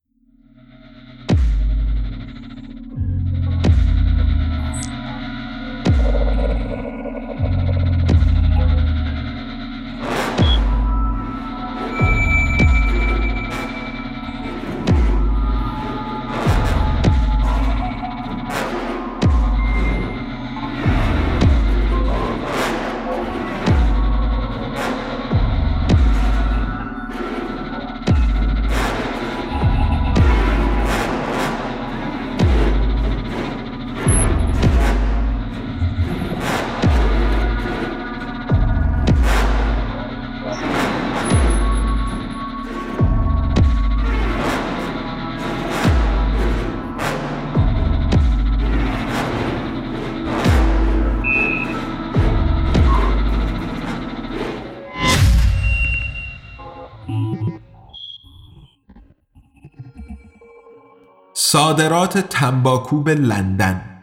صادرات 61.61 62.19
تنباکو 62.19 63.03
به 63.03 63.15
لندن 63.15 64.03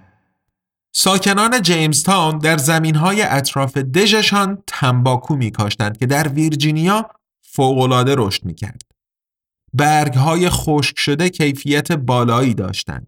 ساکنان 0.95 1.61
جیمز 1.61 2.03
تاون 2.03 2.37
در 2.37 2.57
زمین 2.57 2.95
های 2.95 3.21
اطراف 3.21 3.77
دژشان 3.77 4.63
تنباکو 4.67 5.35
می 5.35 5.51
کاشتند 5.51 5.97
که 5.97 6.05
در 6.05 6.27
ویرجینیا 6.27 7.09
فوقالعاده 7.41 8.15
رشد 8.17 8.45
می 8.45 8.55
کرد. 8.55 8.81
برگ 9.73 10.13
های 10.13 10.49
خشک 10.49 10.99
شده 10.99 11.29
کیفیت 11.29 11.91
بالایی 11.91 12.53
داشتند. 12.53 13.07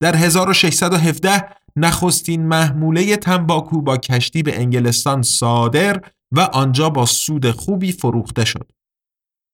در 0.00 0.16
1617 0.16 1.44
نخستین 1.76 2.46
محموله 2.46 3.16
تنباکو 3.16 3.82
با 3.82 3.96
کشتی 3.96 4.42
به 4.42 4.60
انگلستان 4.60 5.22
صادر 5.22 6.02
و 6.32 6.40
آنجا 6.40 6.90
با 6.90 7.06
سود 7.06 7.50
خوبی 7.50 7.92
فروخته 7.92 8.44
شد. 8.44 8.72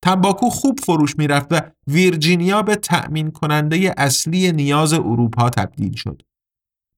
تنباکو 0.07 0.51
خوب 0.51 0.81
فروش 0.81 1.19
می‌رفت 1.19 1.47
و 1.51 1.61
ویرجینیا 1.87 2.62
به 2.62 2.77
تأمین 2.77 3.31
کننده 3.31 3.95
اصلی 3.97 4.53
نیاز 4.53 4.92
اروپا 4.92 5.51
تبدیل 5.51 5.97
شد. 5.97 6.23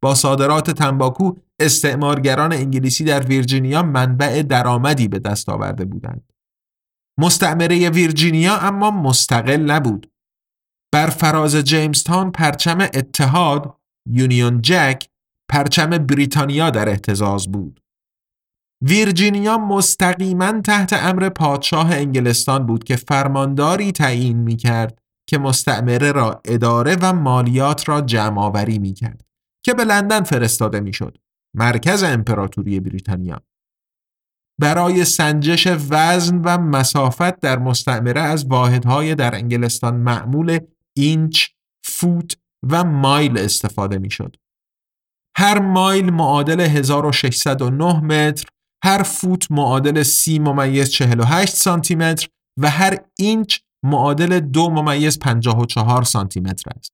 با 0.03 0.15
صادرات 0.15 0.71
تنباکو 0.71 1.33
استعمارگران 1.61 2.53
انگلیسی 2.53 3.05
در 3.05 3.21
ویرجینیا 3.27 3.83
منبع 3.83 4.43
درآمدی 4.43 5.09
به 5.09 5.19
دست 5.19 5.49
آورده 5.49 5.85
بودند. 5.85 6.33
مستعمره 7.19 7.91
ویرجینیا 7.91 8.57
اما 8.57 8.91
مستقل 8.91 9.61
نبود. 9.61 10.13
بر 10.93 11.07
فراز 11.07 11.57
جیمزتان 11.57 12.33
پرچم 12.33 12.81
اتحاد 12.81 13.77
یونیون 14.09 14.61
جک 14.63 15.09
پرچم 15.51 15.91
بریتانیا 15.91 16.71
در 16.71 16.89
احتزاز 16.89 17.53
بود. 17.53 17.81
ویرجینیا 18.83 19.59
مستقیما 19.59 20.61
تحت 20.61 20.93
امر 20.93 21.29
پادشاه 21.29 21.93
انگلستان 21.93 22.67
بود 22.67 22.85
که 22.85 22.97
فرمانداری 22.97 23.93
تعیین 23.93 24.37
می 24.37 24.57
کرد 24.57 24.99
که 25.29 25.39
مستعمره 25.39 26.13
را 26.13 26.41
اداره 26.45 26.97
و 27.01 27.13
مالیات 27.13 27.89
را 27.89 28.01
جمع 28.01 28.41
آوری 28.41 28.79
می 28.79 28.93
کرد 28.93 29.25
که 29.65 29.75
به 29.75 29.85
لندن 29.85 30.23
فرستاده 30.23 30.81
می 30.81 30.93
شد 30.93 31.19
مرکز 31.55 32.03
امپراتوری 32.03 32.81
بریتانیا 32.81 33.41
برای 34.61 35.05
سنجش 35.05 35.67
وزن 35.91 36.39
و 36.45 36.59
مسافت 36.59 37.41
در 37.41 37.59
مستعمره 37.59 38.21
از 38.21 38.47
واحدهای 38.47 39.15
در 39.15 39.35
انگلستان 39.35 39.97
معمول 39.97 40.59
اینچ، 40.97 41.47
فوت 41.85 42.37
و 42.71 42.85
مایل 42.85 43.39
استفاده 43.39 43.99
می 43.99 44.11
شد. 44.11 44.37
هر 45.37 45.59
مایل 45.59 46.11
معادل 46.11 46.61
1609 46.61 48.01
متر 48.01 48.47
هر 48.85 49.03
فوت 49.03 49.53
معادل 49.53 50.03
سی 50.03 50.39
ممیز 50.39 50.91
48 50.91 51.57
سانتی 51.57 51.95
متر 51.95 52.29
و 52.61 52.71
هر 52.71 52.99
اینچ 53.19 53.59
معادل 53.85 54.41
دو 54.41 54.71
ممیز 54.71 55.19
54 55.19 56.03
سانتی 56.03 56.41
متر 56.41 56.71
است. 56.77 56.93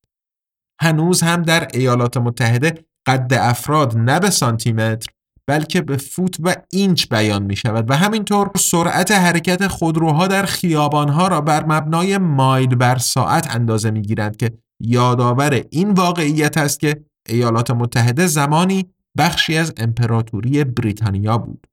هنوز 0.81 1.21
هم 1.21 1.43
در 1.43 1.67
ایالات 1.73 2.17
متحده 2.17 2.85
قد 3.07 3.33
افراد 3.33 3.97
نه 3.97 4.19
به 4.19 4.29
سانتی 4.29 4.73
متر 4.73 5.07
بلکه 5.47 5.81
به 5.81 5.97
فوت 5.97 6.37
و 6.43 6.55
اینچ 6.71 7.07
بیان 7.09 7.43
می 7.43 7.55
شود 7.55 7.89
و 7.91 7.93
همینطور 7.93 8.51
سرعت 8.57 9.11
حرکت 9.11 9.67
خودروها 9.67 10.27
در 10.27 10.45
خیابانها 10.45 11.27
را 11.27 11.41
بر 11.41 11.65
مبنای 11.65 12.17
مایل 12.17 12.75
بر 12.75 12.97
ساعت 12.97 13.55
اندازه 13.55 13.91
می 13.91 14.01
گیرند 14.01 14.35
که 14.35 14.51
یادآور 14.81 15.63
این 15.71 15.91
واقعیت 15.91 16.57
است 16.57 16.79
که 16.79 17.05
ایالات 17.29 17.71
متحده 17.71 18.27
زمانی 18.27 18.85
بخشی 19.17 19.57
از 19.57 19.73
امپراتوری 19.77 20.63
بریتانیا 20.63 21.37
بود. 21.37 21.67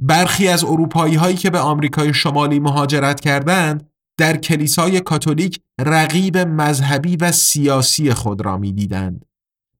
برخی 0.00 0.48
از 0.48 0.64
اروپایی 0.64 1.14
هایی 1.14 1.36
که 1.36 1.50
به 1.50 1.58
آمریکای 1.58 2.14
شمالی 2.14 2.60
مهاجرت 2.60 3.20
کردند 3.20 3.90
در 4.16 4.36
کلیسای 4.36 5.00
کاتولیک 5.00 5.60
رقیب 5.80 6.38
مذهبی 6.38 7.16
و 7.16 7.32
سیاسی 7.32 8.14
خود 8.14 8.44
را 8.44 8.56
می‌دیدند. 8.56 9.24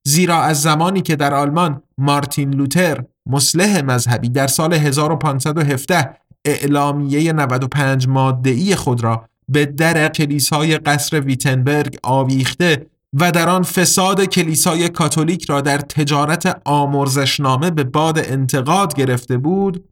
زیرا 0.05 0.43
از 0.43 0.63
زمانی 0.63 1.03
که 1.03 1.17
در 1.17 1.35
آلمان 1.35 1.83
مارتین 1.99 2.55
لوتر 2.55 3.05
مسلح 3.27 3.83
مذهبی 3.83 4.29
در 4.29 4.47
سال 4.47 4.75
1517 4.75 6.17
اعلامیه 6.45 7.33
95 7.33 8.09
ماده 8.09 8.77
خود 8.77 9.05
را 9.05 9.25
به 9.49 9.67
در 9.67 10.09
کلیسای 10.09 10.79
قصر 10.79 11.21
ویتنبرگ 11.21 11.99
آویخته 12.03 12.87
و 13.13 13.33
در 13.33 13.49
آن 13.49 13.63
فساد 13.63 14.25
کلیسای 14.25 14.89
کاتولیک 14.89 15.45
را 15.45 15.61
در 15.61 15.79
تجارت 15.79 16.61
آمرزشنامه 16.65 17.71
به 17.71 17.85
باد 17.85 18.19
انتقاد 18.19 18.95
گرفته 18.95 19.37
بود 19.39 19.85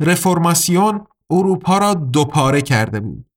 رفرماسیون 0.00 1.06
اروپا 1.30 1.78
را 1.78 1.94
دوپاره 1.94 2.62
کرده 2.62 3.00
بود 3.00 3.30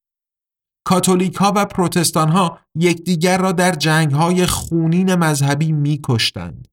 کاتولیک 0.85 1.35
ها 1.35 1.53
و 1.55 1.65
پروتستان 1.65 2.29
ها 2.29 2.59
یکدیگر 2.75 3.37
را 3.37 3.51
در 3.51 3.71
جنگ 3.71 4.11
های 4.11 4.45
خونین 4.45 5.15
مذهبی 5.15 5.71
می 5.71 5.99
کشتند. 6.03 6.67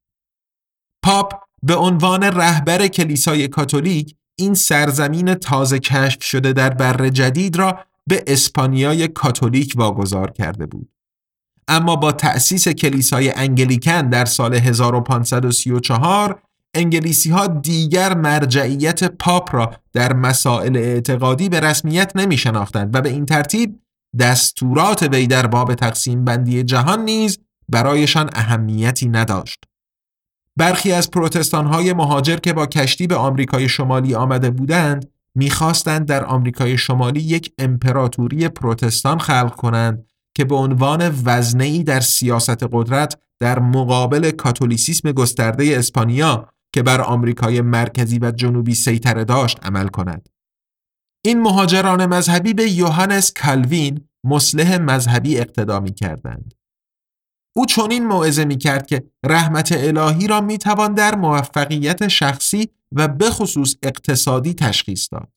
پاپ 1.04 1.32
به 1.62 1.76
عنوان 1.76 2.22
رهبر 2.22 2.86
کلیسای 2.86 3.48
کاتولیک 3.48 4.16
این 4.38 4.54
سرزمین 4.54 5.34
تازه 5.34 5.78
کشف 5.78 6.22
شده 6.22 6.52
در 6.52 6.70
بر 6.70 7.08
جدید 7.08 7.56
را 7.56 7.80
به 8.06 8.24
اسپانیای 8.26 9.08
کاتولیک 9.08 9.72
واگذار 9.76 10.30
کرده 10.30 10.66
بود. 10.66 10.88
اما 11.68 11.96
با 11.96 12.12
تأسیس 12.12 12.68
کلیسای 12.68 13.32
انگلیکن 13.36 14.08
در 14.08 14.24
سال 14.24 14.54
1534 14.54 16.42
انگلیسی 16.74 17.30
ها 17.30 17.46
دیگر 17.46 18.14
مرجعیت 18.14 19.04
پاپ 19.04 19.54
را 19.54 19.74
در 19.92 20.12
مسائل 20.12 20.76
اعتقادی 20.76 21.48
به 21.48 21.60
رسمیت 21.60 22.12
نمی 22.16 22.36
شناختند 22.36 22.96
و 22.96 23.00
به 23.00 23.08
این 23.08 23.26
ترتیب 23.26 23.80
دستورات 24.18 25.02
وی 25.02 25.26
در 25.26 25.46
باب 25.46 25.74
تقسیم 25.74 26.24
بندی 26.24 26.62
جهان 26.62 27.04
نیز 27.04 27.38
برایشان 27.68 28.30
اهمیتی 28.34 29.08
نداشت. 29.08 29.64
برخی 30.58 30.92
از 30.92 31.10
پروتستان 31.10 31.66
های 31.66 31.92
مهاجر 31.92 32.36
که 32.36 32.52
با 32.52 32.66
کشتی 32.66 33.06
به 33.06 33.14
آمریکای 33.14 33.68
شمالی 33.68 34.14
آمده 34.14 34.50
بودند 34.50 35.10
می‌خواستند 35.34 36.06
در 36.06 36.24
آمریکای 36.24 36.78
شمالی 36.78 37.20
یک 37.20 37.52
امپراتوری 37.58 38.48
پروتستان 38.48 39.18
خلق 39.18 39.54
کنند 39.54 40.06
که 40.34 40.44
به 40.44 40.54
عنوان 40.54 41.14
وزنه‌ای 41.24 41.82
در 41.82 42.00
سیاست 42.00 42.62
قدرت 42.72 43.18
در 43.40 43.58
مقابل 43.58 44.30
کاتولیسیسم 44.30 45.12
گسترده 45.12 45.76
اسپانیا 45.78 46.48
که 46.72 46.82
بر 46.82 47.00
آمریکای 47.00 47.60
مرکزی 47.60 48.18
و 48.18 48.30
جنوبی 48.30 48.74
سیطره 48.74 49.24
داشت 49.24 49.58
عمل 49.66 49.88
کند. 49.88 50.28
این 51.24 51.42
مهاجران 51.42 52.06
مذهبی 52.06 52.54
به 52.54 52.70
یوهانس 52.70 53.32
کالوین 53.32 54.08
مسلح 54.24 54.78
مذهبی 54.78 55.38
اقتدا 55.38 55.80
می 55.80 55.92
کردند. 55.92 56.54
او 57.56 57.66
چنین 57.66 58.06
موعظه 58.06 58.44
می 58.44 58.58
کرد 58.58 58.86
که 58.86 59.04
رحمت 59.24 59.72
الهی 59.72 60.26
را 60.26 60.40
می 60.40 60.58
توان 60.58 60.94
در 60.94 61.14
موفقیت 61.14 62.08
شخصی 62.08 62.68
و 62.92 63.08
به 63.08 63.30
خصوص 63.30 63.74
اقتصادی 63.82 64.54
تشخیص 64.54 65.08
داد. 65.12 65.28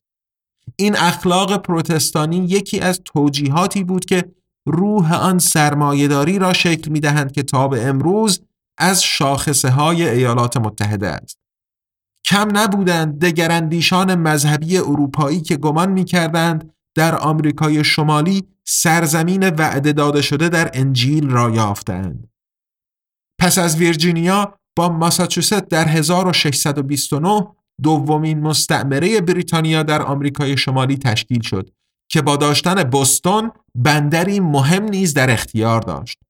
این 0.76 0.96
اخلاق 0.96 1.62
پروتستانی 1.62 2.36
یکی 2.36 2.80
از 2.80 3.00
توجیهاتی 3.04 3.84
بود 3.84 4.04
که 4.04 4.24
روح 4.66 5.14
آن 5.14 5.38
سرمایهداری 5.38 6.38
را 6.38 6.52
شکل 6.52 6.90
می 6.90 7.00
دهند 7.00 7.32
که 7.32 7.42
تا 7.42 7.68
به 7.68 7.86
امروز 7.86 8.40
از 8.78 9.02
شاخصه 9.02 9.70
های 9.70 10.08
ایالات 10.08 10.56
متحده 10.56 11.08
است. 11.08 11.38
کم 12.26 12.48
نبودند 12.56 13.24
دگراندیشان 13.24 14.14
مذهبی 14.14 14.78
اروپایی 14.78 15.40
که 15.40 15.56
گمان 15.56 15.92
می 15.92 16.04
کردند 16.04 16.74
در 16.96 17.14
آمریکای 17.14 17.84
شمالی 17.84 18.48
سرزمین 18.64 19.48
وعده 19.48 19.92
داده 19.92 20.22
شده 20.22 20.48
در 20.48 20.70
انجیل 20.74 21.30
را 21.30 21.50
یافتند. 21.50 22.28
پس 23.40 23.58
از 23.58 23.76
ویرجینیا 23.76 24.58
با 24.76 24.88
ماساچوست 24.88 25.54
در 25.54 25.88
1629 25.88 27.46
دومین 27.82 28.40
مستعمره 28.40 29.20
بریتانیا 29.20 29.82
در 29.82 30.02
آمریکای 30.02 30.56
شمالی 30.56 30.96
تشکیل 30.96 31.42
شد 31.42 31.70
که 32.10 32.22
با 32.22 32.36
داشتن 32.36 32.84
بوستون 32.84 33.52
بندری 33.74 34.40
مهم 34.40 34.84
نیز 34.84 35.14
در 35.14 35.30
اختیار 35.30 35.80
داشت. 35.80 36.23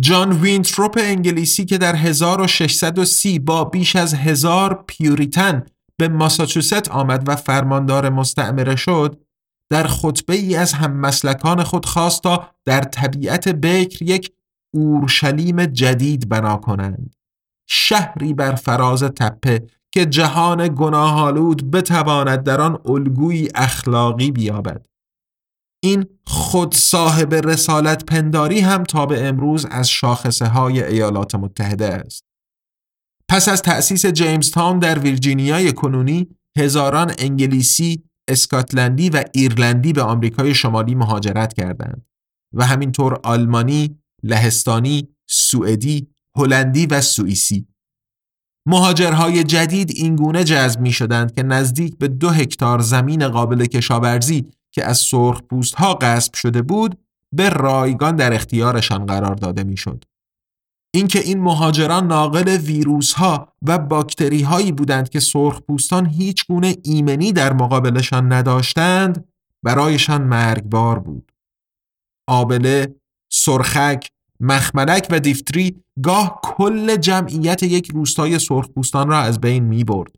جان 0.00 0.32
وینتروپ 0.32 0.98
انگلیسی 1.00 1.64
که 1.64 1.78
در 1.78 1.94
1630 1.94 3.38
با 3.38 3.64
بیش 3.64 3.96
از 3.96 4.14
هزار 4.14 4.84
پیوریتن 4.86 5.62
به 5.96 6.08
ماساچوست 6.08 6.88
آمد 6.88 7.28
و 7.28 7.36
فرماندار 7.36 8.10
مستعمره 8.10 8.76
شد 8.76 9.20
در 9.70 9.86
خطبه 9.86 10.34
ای 10.34 10.56
از 10.56 10.72
هم 10.72 10.92
مسلکان 10.92 11.62
خود 11.62 11.86
خواست 11.86 12.22
تا 12.22 12.48
در 12.64 12.80
طبیعت 12.80 13.48
بکر 13.48 14.02
یک 14.02 14.32
اورشلیم 14.74 15.66
جدید 15.66 16.28
بنا 16.28 16.56
کنند. 16.56 17.14
شهری 17.68 18.34
بر 18.34 18.54
فراز 18.54 19.02
تپه 19.02 19.66
که 19.94 20.06
جهان 20.06 20.74
گناهالود 20.74 21.70
بتواند 21.70 22.42
در 22.42 22.60
آن 22.60 22.78
الگویی 22.84 23.48
اخلاقی 23.54 24.30
بیابد. 24.30 24.86
این 25.84 26.06
خود 26.26 26.74
صاحب 26.74 27.34
رسالت 27.34 28.04
پنداری 28.04 28.60
هم 28.60 28.84
تا 28.84 29.06
به 29.06 29.26
امروز 29.26 29.66
از 29.70 29.88
شاخصه 29.88 30.46
های 30.46 30.82
ایالات 30.82 31.34
متحده 31.34 31.86
است. 31.86 32.24
پس 33.28 33.48
از 33.48 33.62
تأسیس 33.62 34.06
جیمز 34.06 34.50
تاون 34.50 34.78
در 34.78 34.98
ویرجینیای 34.98 35.72
کنونی 35.72 36.28
هزاران 36.58 37.14
انگلیسی، 37.18 38.02
اسکاتلندی 38.28 39.10
و 39.10 39.24
ایرلندی 39.34 39.92
به 39.92 40.02
آمریکای 40.02 40.54
شمالی 40.54 40.94
مهاجرت 40.94 41.52
کردند 41.52 42.06
و 42.54 42.66
همینطور 42.66 43.20
آلمانی، 43.24 43.98
لهستانی، 44.22 45.08
سوئدی، 45.28 46.08
هلندی 46.36 46.86
و 46.86 47.00
سوئیسی. 47.00 47.66
مهاجرهای 48.66 49.44
جدید 49.44 49.90
اینگونه 49.90 50.44
جذب 50.44 50.80
می 50.80 50.92
شدند 50.92 51.34
که 51.34 51.42
نزدیک 51.42 51.98
به 51.98 52.08
دو 52.08 52.30
هکتار 52.30 52.80
زمین 52.80 53.28
قابل 53.28 53.66
کشاورزی 53.66 54.50
که 54.74 54.84
از 54.84 54.98
سرخ 54.98 55.42
پوست 55.42 55.74
ها 55.74 55.94
غصب 55.94 56.34
شده 56.34 56.62
بود 56.62 56.98
به 57.32 57.48
رایگان 57.48 58.16
در 58.16 58.32
اختیارشان 58.32 59.06
قرار 59.06 59.34
داده 59.34 59.64
می‌شد. 59.64 60.04
اینکه 60.94 61.18
این 61.18 61.40
مهاجران 61.40 62.06
ناقل 62.06 62.48
ویروس 62.48 63.12
ها 63.12 63.52
و 63.62 63.78
باکتری 63.78 64.42
هایی 64.42 64.72
بودند 64.72 65.08
که 65.08 65.20
سرخ 65.20 65.60
پوستان 65.60 66.06
هیچ 66.06 66.46
گونه 66.46 66.76
ایمنی 66.84 67.32
در 67.32 67.52
مقابلشان 67.52 68.32
نداشتند 68.32 69.28
برایشان 69.62 70.22
مرگبار 70.22 70.98
بود. 70.98 71.32
آبله، 72.28 72.94
سرخک، 73.32 74.10
مخملک 74.40 75.08
و 75.10 75.20
دیفتری 75.20 75.82
گاه 76.02 76.40
کل 76.42 76.96
جمعیت 76.96 77.62
یک 77.62 77.90
روستای 77.90 78.38
سرخپوستان 78.38 79.08
را 79.08 79.18
از 79.18 79.40
بین 79.40 79.64
می 79.64 79.84
برد. 79.84 80.16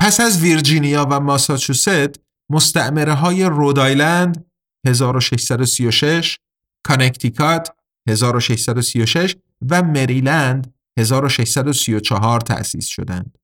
پس 0.00 0.20
از 0.20 0.42
ویرجینیا 0.42 1.06
و 1.10 1.20
ماساچوست 1.20 2.27
مستعمره 2.50 3.12
های 3.12 3.44
رودایلند 3.44 4.44
1636 4.86 6.38
کانکتیکات 6.86 7.68
1636 8.08 9.36
و 9.70 9.82
مریلند 9.82 10.74
1634 10.98 12.40
تأسیس 12.40 12.86
شدند. 12.86 13.38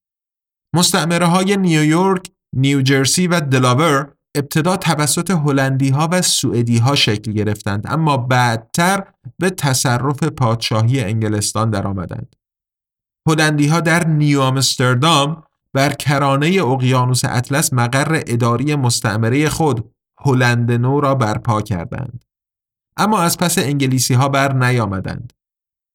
مستعمره 0.74 1.26
های 1.26 1.56
نیویورک، 1.56 2.30
نیوجرسی 2.56 3.26
و 3.26 3.40
دلاور 3.40 4.14
ابتدا 4.36 4.76
توسط 4.76 5.30
هلندی 5.30 5.88
ها 5.88 6.08
و 6.12 6.22
سوئدی 6.22 6.78
ها 6.78 6.94
شکل 6.94 7.32
گرفتند 7.32 7.86
اما 7.88 8.16
بعدتر 8.16 9.04
به 9.38 9.50
تصرف 9.50 10.22
پادشاهی 10.22 11.00
انگلستان 11.00 11.70
درآمدند. 11.70 12.36
هلندی 13.28 13.66
ها 13.66 13.80
در 13.80 14.06
نیو 14.06 14.40
آمستردام 14.40 15.44
بر 15.74 15.92
کرانه 15.92 16.46
اقیانوس 16.46 17.24
اطلس 17.24 17.72
مقر 17.72 18.22
اداری 18.26 18.74
مستعمره 18.74 19.48
خود 19.48 19.90
هلند 20.24 20.72
نو 20.72 21.00
را 21.00 21.14
برپا 21.14 21.62
کردند. 21.62 22.24
اما 22.96 23.22
از 23.22 23.38
پس 23.38 23.58
انگلیسی 23.58 24.14
ها 24.14 24.28
بر 24.28 24.52
نیامدند. 24.52 25.32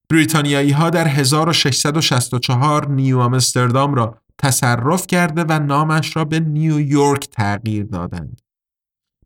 بریتانیایی 0.10 0.72
ها 0.72 0.90
در 0.90 1.08
1664 1.08 2.88
نیو 2.88 3.20
آمستردام 3.20 3.94
را 3.94 4.22
تصرف 4.38 5.08
کرده 5.08 5.44
و 5.50 5.60
نامش 5.60 6.16
را 6.16 6.26
به 6.26 6.40
نیویورک 6.40 7.30
تغییر 7.30 7.86
دادند. 7.86 8.42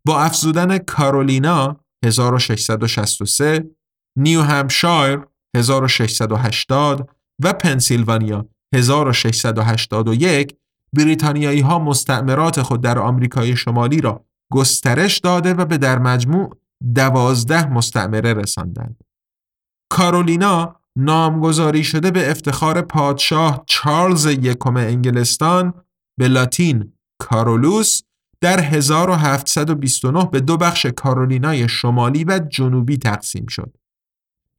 با 0.06 0.22
افزودن 0.22 0.78
کارولینا 0.78 1.80
1663 2.06 3.70
نیو 4.18 4.42
همشایر 4.42 5.20
1680 5.56 7.10
و 7.44 7.54
پنسیلوانیا 7.54 8.48
1681 8.73 10.55
بریتانیایی 10.93 11.59
ها 11.59 11.79
مستعمرات 11.79 12.62
خود 12.62 12.81
در 12.81 12.99
آمریکای 12.99 13.55
شمالی 13.55 14.01
را 14.01 14.25
گسترش 14.51 15.17
داده 15.17 15.53
و 15.53 15.65
به 15.65 15.77
در 15.77 15.99
مجموع 15.99 16.57
دوازده 16.95 17.69
مستعمره 17.69 18.33
رساندند. 18.33 19.03
کارولینا 19.89 20.75
نامگذاری 20.95 21.83
شده 21.83 22.12
به 22.12 22.31
افتخار 22.31 22.81
پادشاه 22.81 23.63
چارلز 23.67 24.25
یکم 24.25 24.77
انگلستان 24.77 25.73
به 26.17 26.27
لاتین 26.27 26.93
کارولوس 27.19 28.01
در 28.41 28.59
1729 28.59 30.25
به 30.31 30.39
دو 30.39 30.57
بخش 30.57 30.86
کارولینای 30.86 31.69
شمالی 31.69 32.23
و 32.23 32.39
جنوبی 32.49 32.97
تقسیم 32.97 33.45
شد. 33.47 33.77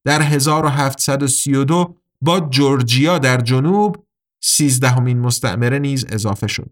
در 0.05 0.23
1732 0.23 1.97
با 2.21 2.41
جورجیا 2.41 3.19
در 3.19 3.41
جنوب 3.41 4.04
سیزدهمین 4.47 5.21
مستعمره 5.21 5.79
نیز 5.79 6.07
اضافه 6.09 6.47
شد. 6.47 6.71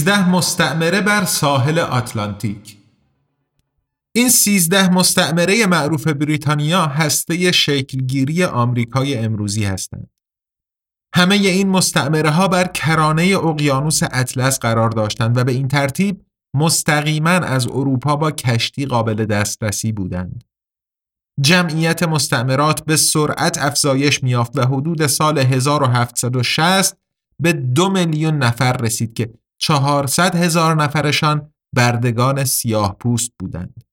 سیزده 0.00 0.28
مستعمره 0.28 1.00
بر 1.00 1.24
ساحل 1.24 1.78
آتلانتیک 1.78 2.78
این 4.12 4.28
سیزده 4.28 4.88
مستعمره 4.88 5.66
معروف 5.66 6.06
بریتانیا 6.06 6.86
هسته 6.86 7.52
شکلگیری 7.52 8.44
آمریکای 8.44 9.18
امروزی 9.18 9.64
هستند. 9.64 10.10
همه 11.14 11.34
این 11.34 11.68
مستعمره 11.68 12.30
ها 12.30 12.48
بر 12.48 12.66
کرانه 12.66 13.22
اقیانوس 13.22 14.00
اطلس 14.02 14.58
قرار 14.58 14.90
داشتند 14.90 15.36
و 15.36 15.44
به 15.44 15.52
این 15.52 15.68
ترتیب 15.68 16.20
مستقیما 16.54 17.30
از 17.30 17.66
اروپا 17.66 18.16
با 18.16 18.30
کشتی 18.30 18.86
قابل 18.86 19.24
دسترسی 19.24 19.92
بودند. 19.92 20.44
جمعیت 21.40 22.02
مستعمرات 22.02 22.84
به 22.84 22.96
سرعت 22.96 23.58
افزایش 23.58 24.22
میافت 24.22 24.58
و 24.58 24.62
حدود 24.62 25.06
سال 25.06 25.38
1760 25.38 26.96
به 27.40 27.52
دو 27.52 27.88
میلیون 27.90 28.38
نفر 28.38 28.72
رسید 28.72 29.14
که 29.14 29.39
400 29.62 30.36
هزار 30.36 30.74
نفرشان 30.74 31.52
بردگان 31.76 32.44
سیاه 32.44 32.96
پوست 32.98 33.32
بودند. 33.38 33.84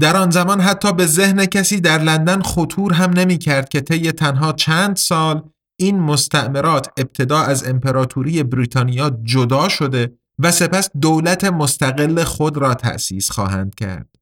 در 0.00 0.16
آن 0.16 0.30
زمان 0.30 0.60
حتی 0.60 0.92
به 0.92 1.06
ذهن 1.06 1.46
کسی 1.46 1.80
در 1.80 1.98
لندن 1.98 2.42
خطور 2.42 2.92
هم 2.92 3.10
نمی 3.10 3.38
کرد 3.38 3.68
که 3.68 3.80
طی 3.80 4.12
تنها 4.12 4.52
چند 4.52 4.96
سال 4.96 5.50
این 5.80 6.00
مستعمرات 6.00 6.88
ابتدا 6.96 7.38
از 7.38 7.64
امپراتوری 7.68 8.42
بریتانیا 8.42 9.10
جدا 9.22 9.68
شده 9.68 10.18
و 10.38 10.50
سپس 10.52 10.90
دولت 11.00 11.44
مستقل 11.44 12.24
خود 12.24 12.56
را 12.56 12.74
تأسیس 12.74 13.30
خواهند 13.30 13.74
کرد. 13.74 14.16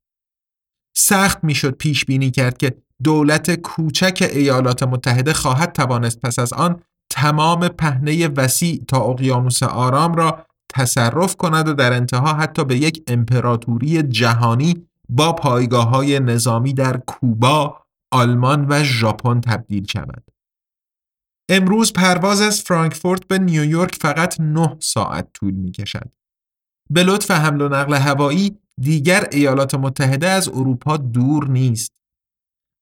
سخت 0.96 1.44
می‌شد 1.44 1.74
پیش 1.74 2.04
بینی 2.04 2.30
کرد 2.30 2.58
که 2.58 2.76
دولت 3.04 3.54
کوچک 3.54 4.30
ایالات 4.32 4.82
متحده 4.82 5.32
خواهد 5.32 5.72
توانست 5.72 6.20
پس 6.20 6.38
از 6.38 6.52
آن 6.52 6.82
تمام 7.10 7.68
پهنه 7.68 8.28
وسیع 8.28 8.84
تا 8.88 9.00
اقیانوس 9.00 9.62
آرام 9.62 10.14
را 10.14 10.46
تصرف 10.74 11.36
کند 11.36 11.68
و 11.68 11.72
در 11.72 11.92
انتها 11.92 12.34
حتی 12.34 12.64
به 12.64 12.76
یک 12.76 13.02
امپراتوری 13.06 14.02
جهانی 14.02 14.86
با 15.08 15.32
پایگاه 15.32 15.88
های 15.88 16.20
نظامی 16.20 16.74
در 16.74 16.96
کوبا، 16.96 17.80
آلمان 18.12 18.66
و 18.68 18.84
ژاپن 18.84 19.40
تبدیل 19.40 19.86
شود. 19.86 20.24
امروز 21.48 21.92
پرواز 21.92 22.40
از 22.40 22.60
فرانکفورت 22.60 23.28
به 23.28 23.38
نیویورک 23.38 23.94
فقط 23.94 24.40
9 24.40 24.76
ساعت 24.80 25.28
طول 25.34 25.54
می 25.54 25.70
کشد. 25.72 26.08
به 26.90 27.02
لطف 27.02 27.30
حمل 27.30 27.60
و 27.60 27.68
نقل 27.68 27.94
هوایی 27.94 28.58
دیگر 28.80 29.28
ایالات 29.32 29.74
متحده 29.74 30.28
از 30.28 30.48
اروپا 30.48 30.96
دور 30.96 31.48
نیست. 31.48 31.92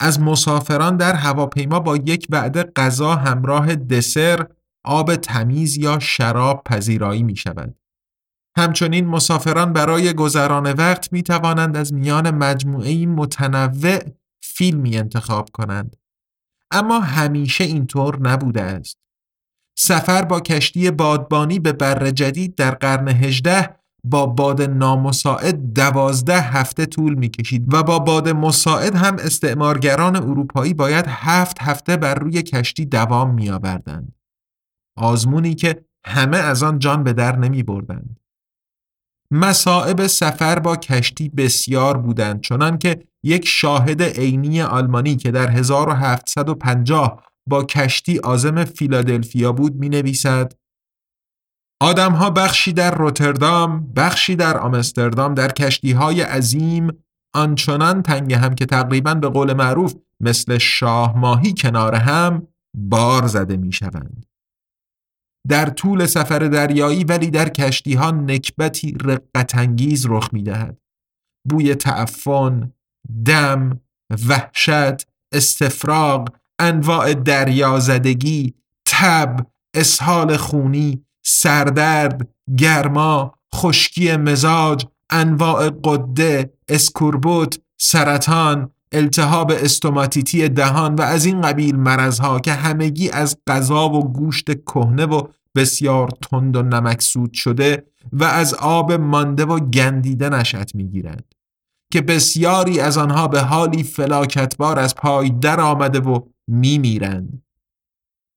از 0.01 0.21
مسافران 0.21 0.97
در 0.97 1.15
هواپیما 1.15 1.81
با 1.81 1.97
یک 1.97 2.27
وعده 2.31 2.63
غذا 2.63 3.15
همراه 3.15 3.75
دسر، 3.75 4.47
آب 4.85 5.17
تمیز 5.17 5.77
یا 5.77 5.99
شراب 5.99 6.63
پذیرایی 6.65 7.23
می 7.23 7.37
شود. 7.37 7.75
همچنین 8.57 9.07
مسافران 9.07 9.73
برای 9.73 10.13
گذران 10.13 10.73
وقت 10.73 11.13
می 11.13 11.23
توانند 11.23 11.77
از 11.77 11.95
میان 11.95 12.31
مجموعه 12.31 13.07
متنوع 13.07 13.99
فیلمی 14.43 14.97
انتخاب 14.97 15.49
کنند. 15.53 15.97
اما 16.71 17.01
همیشه 17.01 17.65
اینطور 17.65 18.29
نبوده 18.29 18.63
است. 18.63 18.99
سفر 19.79 20.23
با 20.23 20.41
کشتی 20.41 20.91
بادبانی 20.91 21.59
به 21.59 21.73
بر 21.73 22.11
جدید 22.11 22.55
در 22.55 22.71
قرن 22.71 23.09
هجده 23.09 23.77
با 24.05 24.27
باد 24.27 24.63
نامساعد 24.63 25.73
دوازده 25.73 26.41
هفته 26.41 26.87
طول 26.87 27.15
می 27.15 27.29
کشید 27.29 27.75
و 27.75 27.83
با 27.83 27.99
باد 27.99 28.29
مساعد 28.29 28.95
هم 28.95 29.17
استعمارگران 29.19 30.17
اروپایی 30.17 30.75
باید 30.75 31.05
هفت 31.09 31.57
هفته 31.61 31.97
بر 31.97 32.15
روی 32.15 32.43
کشتی 32.43 32.85
دوام 32.85 33.35
می 33.35 33.51
آوردند. 33.51 34.15
آزمونی 34.97 35.55
که 35.55 35.85
همه 36.07 36.37
از 36.37 36.63
آن 36.63 36.79
جان 36.79 37.03
به 37.03 37.13
در 37.13 37.37
نمی 37.37 37.63
بردند. 37.63 38.21
مسائب 39.31 40.07
سفر 40.07 40.59
با 40.59 40.77
کشتی 40.77 41.29
بسیار 41.29 41.97
بودند 41.97 42.41
چنان 42.41 42.79
که 42.79 43.05
یک 43.23 43.49
شاهد 43.49 44.03
عینی 44.03 44.63
آلمانی 44.63 45.17
که 45.17 45.31
در 45.31 45.51
1750 45.51 47.23
با 47.47 47.65
کشتی 47.65 48.19
آزم 48.19 48.65
فیلادلفیا 48.65 49.53
بود 49.53 49.75
می 49.75 49.89
نویسد 49.89 50.53
آدمها 51.81 52.31
بخشی 52.31 52.73
در 52.73 52.95
روتردام، 52.95 53.93
بخشی 53.97 54.37
در 54.37 54.59
آمستردام 54.59 55.35
در 55.35 55.49
کشتی 55.53 55.93
های 55.93 56.21
عظیم 56.21 56.89
آنچنان 57.35 58.03
تنگ 58.03 58.33
هم 58.33 58.55
که 58.55 58.67
تقریبا 58.67 59.15
به 59.15 59.29
قول 59.29 59.53
معروف 59.53 59.95
مثل 60.21 60.59
شاه 60.59 61.19
ماهی 61.19 61.55
کنار 61.59 61.95
هم 61.95 62.49
بار 62.77 63.27
زده 63.27 63.57
می 63.57 63.73
شوند. 63.73 64.27
در 65.49 65.67
طول 65.67 66.07
سفر 66.07 66.39
دریایی 66.39 67.05
ولی 67.05 67.31
در 67.31 67.49
کشتی 67.49 67.95
ها 67.95 68.11
نکبتی 68.11 68.97
رقتانگیز 69.05 70.07
رخ 70.09 70.29
می 70.33 70.43
دهد. 70.43 70.79
بوی 71.49 71.75
تعفن، 71.75 72.73
دم، 73.25 73.81
وحشت، 74.29 75.07
استفراغ، 75.33 76.29
انواع 76.59 77.15
دریازدگی، 77.15 78.55
تب، 78.87 79.47
اسهال 79.77 80.37
خونی، 80.37 81.05
سردرد، 81.27 82.29
گرما، 82.59 83.35
خشکی 83.55 84.17
مزاج، 84.17 84.85
انواع 85.11 85.71
قده، 85.85 86.53
اسکوربوت، 86.69 87.61
سرطان، 87.79 88.71
التهاب 88.93 89.51
استوماتیتی 89.51 90.49
دهان 90.49 90.95
و 90.95 91.03
از 91.03 91.25
این 91.25 91.41
قبیل 91.41 91.77
مرزها 91.77 92.41
که 92.41 92.53
همگی 92.53 93.11
از 93.11 93.37
غذا 93.47 93.89
و 93.89 94.13
گوشت 94.13 94.65
کهنه 94.65 95.07
و 95.07 95.23
بسیار 95.57 96.09
تند 96.23 96.57
و 96.57 96.63
نمکسود 96.63 97.33
شده 97.33 97.85
و 98.13 98.25
از 98.25 98.55
آب 98.55 98.93
مانده 98.93 99.45
و 99.45 99.59
گندیده 99.59 100.29
نشأت 100.29 100.75
می‌گیرند 100.75 101.35
که 101.93 102.01
بسیاری 102.01 102.81
از 102.81 102.99
آنها 102.99 103.29
به 103.29 103.41
حالی 103.41 103.83
فلاکتبار 103.83 104.79
از 104.79 104.95
پای 104.95 105.31
در 105.31 105.61
آمده 105.61 106.01
و 106.01 106.21
میمیرند. 106.49 107.43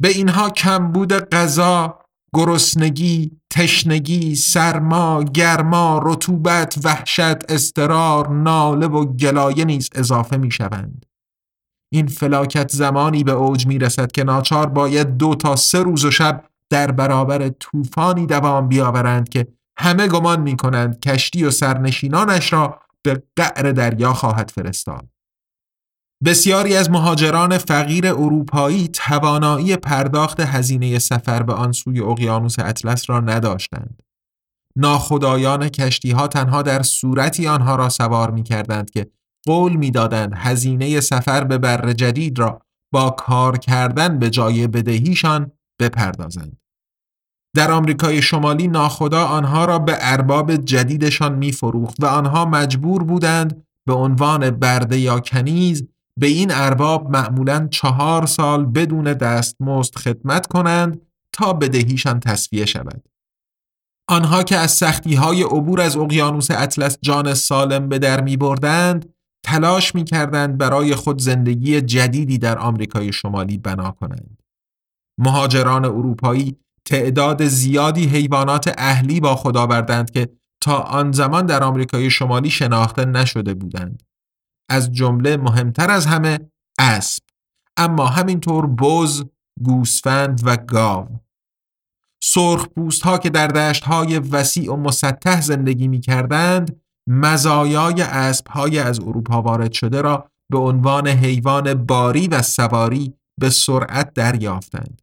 به 0.01 0.07
اینها 0.07 0.49
کمبود 0.49 1.13
غذا 1.13 1.99
گرسنگی، 2.37 3.31
تشنگی، 3.49 4.35
سرما، 4.35 5.23
گرما، 5.23 6.01
رطوبت، 6.03 6.75
وحشت، 6.83 7.51
استرار، 7.51 8.29
ناله 8.29 8.87
و 8.87 9.05
گلایه 9.05 9.65
نیز 9.65 9.89
اضافه 9.95 10.37
می 10.37 10.51
شوند. 10.51 11.05
این 11.93 12.07
فلاکت 12.07 12.71
زمانی 12.71 13.23
به 13.23 13.31
اوج 13.31 13.67
می 13.67 13.79
رسد 13.79 14.11
که 14.11 14.23
ناچار 14.23 14.65
باید 14.65 15.17
دو 15.17 15.35
تا 15.35 15.55
سه 15.55 15.79
روز 15.79 16.05
و 16.05 16.11
شب 16.11 16.43
در 16.69 16.91
برابر 16.91 17.49
طوفانی 17.49 18.25
دوام 18.25 18.67
بیاورند 18.67 19.29
که 19.29 19.47
همه 19.79 20.07
گمان 20.07 20.41
می 20.41 20.57
کنند 20.57 20.99
کشتی 20.99 21.43
و 21.43 21.51
سرنشینانش 21.51 22.53
را 22.53 22.79
به 23.03 23.23
قعر 23.35 23.71
دریا 23.71 24.13
خواهد 24.13 24.51
فرستاد. 24.51 25.07
بسیاری 26.25 26.75
از 26.75 26.89
مهاجران 26.89 27.57
فقیر 27.57 28.07
اروپایی 28.07 28.87
توانایی 28.87 29.75
پرداخت 29.75 30.39
هزینه 30.39 30.99
سفر 30.99 31.43
به 31.43 31.53
آن 31.53 31.71
سوی 31.71 31.99
اقیانوس 31.99 32.59
اطلس 32.59 33.09
را 33.09 33.19
نداشتند. 33.19 34.01
ناخدایان 34.75 35.69
کشتی 35.69 36.11
ها 36.11 36.27
تنها 36.27 36.61
در 36.61 36.83
صورتی 36.83 37.47
آنها 37.47 37.75
را 37.75 37.89
سوار 37.89 38.31
می 38.31 38.43
کردند 38.43 38.89
که 38.89 39.07
قول 39.45 39.73
می 39.73 39.91
دادند 39.91 40.33
هزینه 40.35 40.99
سفر 40.99 41.43
به 41.43 41.57
بر 41.57 41.93
جدید 41.93 42.39
را 42.39 42.61
با 42.93 43.09
کار 43.09 43.57
کردن 43.57 44.19
به 44.19 44.29
جای 44.29 44.67
بدهیشان 44.67 45.51
بپردازند. 45.79 46.57
در 47.55 47.71
آمریکای 47.71 48.21
شمالی 48.21 48.67
ناخدا 48.67 49.25
آنها 49.25 49.65
را 49.65 49.79
به 49.79 49.97
ارباب 49.99 50.55
جدیدشان 50.55 51.35
می 51.35 51.51
فروخت 51.51 52.03
و 52.03 52.05
آنها 52.05 52.45
مجبور 52.45 53.03
بودند 53.03 53.63
به 53.85 53.93
عنوان 53.93 54.49
برده 54.49 54.99
یا 54.99 55.19
کنیز 55.19 55.83
به 56.17 56.27
این 56.27 56.51
ارباب 56.51 57.09
معمولا 57.11 57.67
چهار 57.71 58.25
سال 58.25 58.65
بدون 58.65 59.13
دستمزد 59.13 59.95
خدمت 59.95 60.47
کنند 60.47 61.01
تا 61.33 61.53
بدهیشان 61.53 62.19
تصفیه 62.19 62.65
شود. 62.65 63.07
آنها 64.09 64.43
که 64.43 64.57
از 64.57 64.71
سختی 64.71 65.15
های 65.15 65.43
عبور 65.43 65.81
از 65.81 65.97
اقیانوس 65.97 66.51
اطلس 66.51 66.97
جان 67.01 67.33
سالم 67.33 67.89
به 67.89 67.99
در 67.99 68.21
می 68.21 68.37
بردند، 68.37 69.13
تلاش 69.45 69.95
می 69.95 70.03
کردند 70.03 70.57
برای 70.57 70.95
خود 70.95 71.21
زندگی 71.21 71.81
جدیدی 71.81 72.37
در 72.37 72.57
آمریکای 72.57 73.13
شمالی 73.13 73.57
بنا 73.57 73.91
کنند. 73.91 74.43
مهاجران 75.19 75.85
اروپایی 75.85 76.57
تعداد 76.85 77.47
زیادی 77.47 78.05
حیوانات 78.05 78.73
اهلی 78.77 79.19
با 79.19 79.35
خود 79.35 79.57
آوردند 79.57 80.11
که 80.11 80.29
تا 80.61 80.77
آن 80.77 81.11
زمان 81.11 81.45
در 81.45 81.63
آمریکای 81.63 82.09
شمالی 82.09 82.49
شناخته 82.49 83.05
نشده 83.05 83.53
بودند. 83.53 84.03
از 84.69 84.91
جمله 84.91 85.37
مهمتر 85.37 85.91
از 85.91 86.05
همه 86.05 86.39
اسب 86.79 87.23
اما 87.77 88.05
همینطور 88.05 88.67
بز، 88.67 89.23
گوسفند 89.63 90.41
و 90.43 90.57
گاو 90.57 91.07
سرخ 92.23 92.67
پوست 92.67 93.01
ها 93.01 93.17
که 93.17 93.29
در 93.29 93.47
دشت 93.47 93.83
های 93.83 94.19
وسیع 94.19 94.73
و 94.73 94.75
مسطح 94.75 95.41
زندگی 95.41 95.87
می 95.87 95.99
کردند 95.99 96.81
مزایای 97.07 98.01
اسب 98.01 98.47
های 98.47 98.79
از 98.79 98.99
اروپا 98.99 99.41
وارد 99.41 99.71
شده 99.71 100.01
را 100.01 100.31
به 100.49 100.57
عنوان 100.57 101.07
حیوان 101.07 101.73
باری 101.73 102.27
و 102.27 102.41
سواری 102.41 103.13
به 103.39 103.49
سرعت 103.49 104.13
دریافتند. 104.13 105.01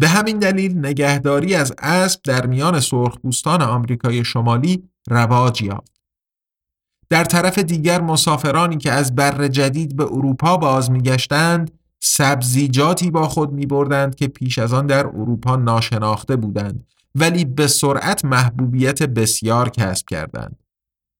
به 0.00 0.08
همین 0.08 0.38
دلیل 0.38 0.78
نگهداری 0.78 1.54
از 1.54 1.74
اسب 1.78 2.20
در 2.24 2.46
میان 2.46 2.80
سرخپوستان 2.80 3.62
آمریکای 3.62 4.24
شمالی 4.24 4.88
رواج 5.08 5.62
یافت. 5.62 5.97
در 7.10 7.24
طرف 7.24 7.58
دیگر 7.58 8.00
مسافرانی 8.00 8.76
که 8.76 8.92
از 8.92 9.14
بر 9.14 9.48
جدید 9.48 9.96
به 9.96 10.04
اروپا 10.04 10.56
باز 10.56 10.90
میگشتند 10.90 11.70
سبزیجاتی 12.00 13.10
با 13.10 13.28
خود 13.28 13.52
می 13.52 13.66
بردند 13.66 14.14
که 14.14 14.28
پیش 14.28 14.58
از 14.58 14.72
آن 14.72 14.86
در 14.86 15.06
اروپا 15.06 15.56
ناشناخته 15.56 16.36
بودند 16.36 16.86
ولی 17.14 17.44
به 17.44 17.66
سرعت 17.66 18.24
محبوبیت 18.24 19.02
بسیار 19.02 19.68
کسب 19.68 20.08
کردند. 20.08 20.62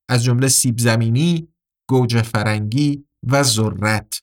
از 0.09 0.25
جمله 0.25 0.49
سیب 0.49 0.79
زمینی، 0.79 1.49
گوجه 1.89 2.23
فرنگی 2.23 3.05
و 3.23 3.43
ذرت. 3.43 4.23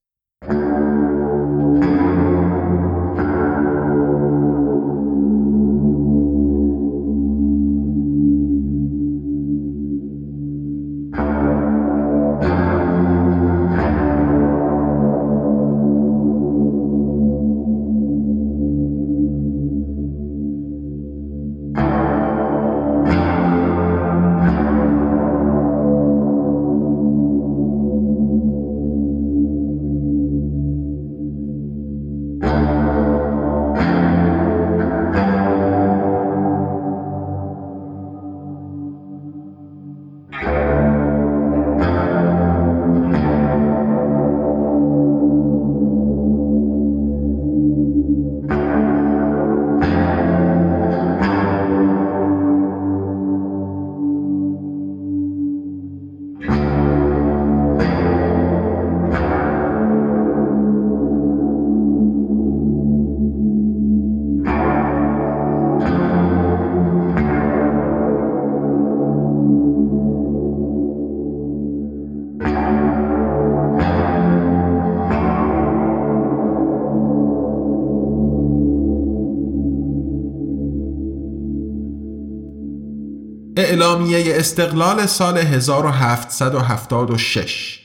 اعلامیه 84.15 84.39
استقلال 84.39 85.05
سال 85.05 85.37
1776 85.37 87.81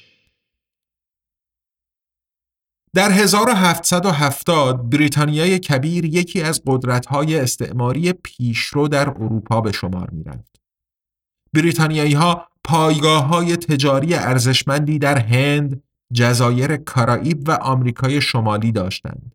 در 2.94 3.10
1770 3.10 4.90
بریتانیای 4.90 5.58
کبیر 5.58 6.04
یکی 6.04 6.42
از 6.42 6.62
قدرت‌های 6.66 7.40
استعماری 7.40 8.12
پیشرو 8.12 8.88
در 8.88 9.08
اروپا 9.08 9.60
به 9.60 9.72
شمار 9.72 10.10
می‌رفت. 10.10 10.60
بریتانیایی 11.54 12.14
ها 12.14 12.48
پایگاه 12.64 13.24
های 13.24 13.56
تجاری 13.56 14.14
ارزشمندی 14.14 14.98
در 14.98 15.18
هند، 15.18 15.82
جزایر 16.14 16.76
کارائیب 16.76 17.48
و 17.48 17.52
آمریکای 17.52 18.20
شمالی 18.20 18.72
داشتند. 18.72 19.34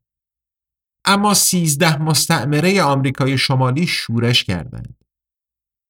اما 1.06 1.34
سیزده 1.34 2.02
مستعمره 2.02 2.84
آمریکای 2.84 3.38
شمالی 3.38 3.88
شورش 3.88 4.44
کردند. 4.44 5.05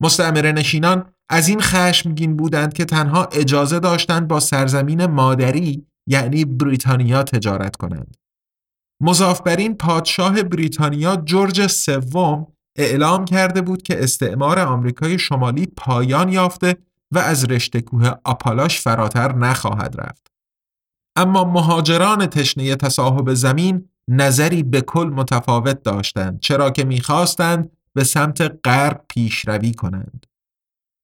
مستعمره 0.01 0.51
نشینان 0.51 1.13
از 1.29 1.47
این 1.47 1.61
خشمگین 1.61 2.35
بودند 2.35 2.73
که 2.73 2.85
تنها 2.85 3.25
اجازه 3.25 3.79
داشتند 3.79 4.27
با 4.27 4.39
سرزمین 4.39 5.05
مادری 5.05 5.85
یعنی 6.07 6.45
بریتانیا 6.45 7.23
تجارت 7.23 7.75
کنند. 7.75 8.17
مضاف 9.01 9.41
بر 9.41 9.55
این 9.55 9.77
پادشاه 9.77 10.43
بریتانیا 10.43 11.15
جورج 11.15 11.67
سوم 11.67 12.47
اعلام 12.77 13.25
کرده 13.25 13.61
بود 13.61 13.81
که 13.81 14.03
استعمار 14.03 14.59
آمریکای 14.59 15.19
شمالی 15.19 15.65
پایان 15.65 16.29
یافته 16.29 16.75
و 17.11 17.19
از 17.19 17.45
رشته 17.45 17.81
کوه 17.81 18.11
آپالاش 18.23 18.81
فراتر 18.81 19.35
نخواهد 19.35 19.95
رفت. 20.01 20.31
اما 21.15 21.43
مهاجران 21.43 22.25
تشنه 22.25 22.75
تصاحب 22.75 23.33
زمین 23.33 23.89
نظری 24.07 24.63
به 24.63 24.81
کل 24.81 25.11
متفاوت 25.15 25.83
داشتند 25.83 26.39
چرا 26.39 26.69
که 26.69 26.83
می‌خواستند 26.83 27.74
به 27.95 28.03
سمت 28.03 28.59
غرب 28.63 29.05
پیشروی 29.09 29.73
کنند. 29.73 30.25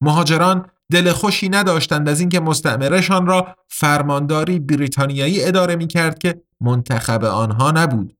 مهاجران 0.03 0.65
دل 0.91 1.11
خوشی 1.11 1.49
نداشتند 1.49 2.09
از 2.09 2.19
اینکه 2.19 2.39
مستعمرشان 2.39 3.25
را 3.25 3.55
فرمانداری 3.67 4.59
بریتانیایی 4.59 5.43
اداره 5.43 5.75
می 5.75 5.87
کرد 5.87 6.19
که 6.19 6.41
منتخب 6.61 7.23
آنها 7.23 7.71
نبود. 7.71 8.17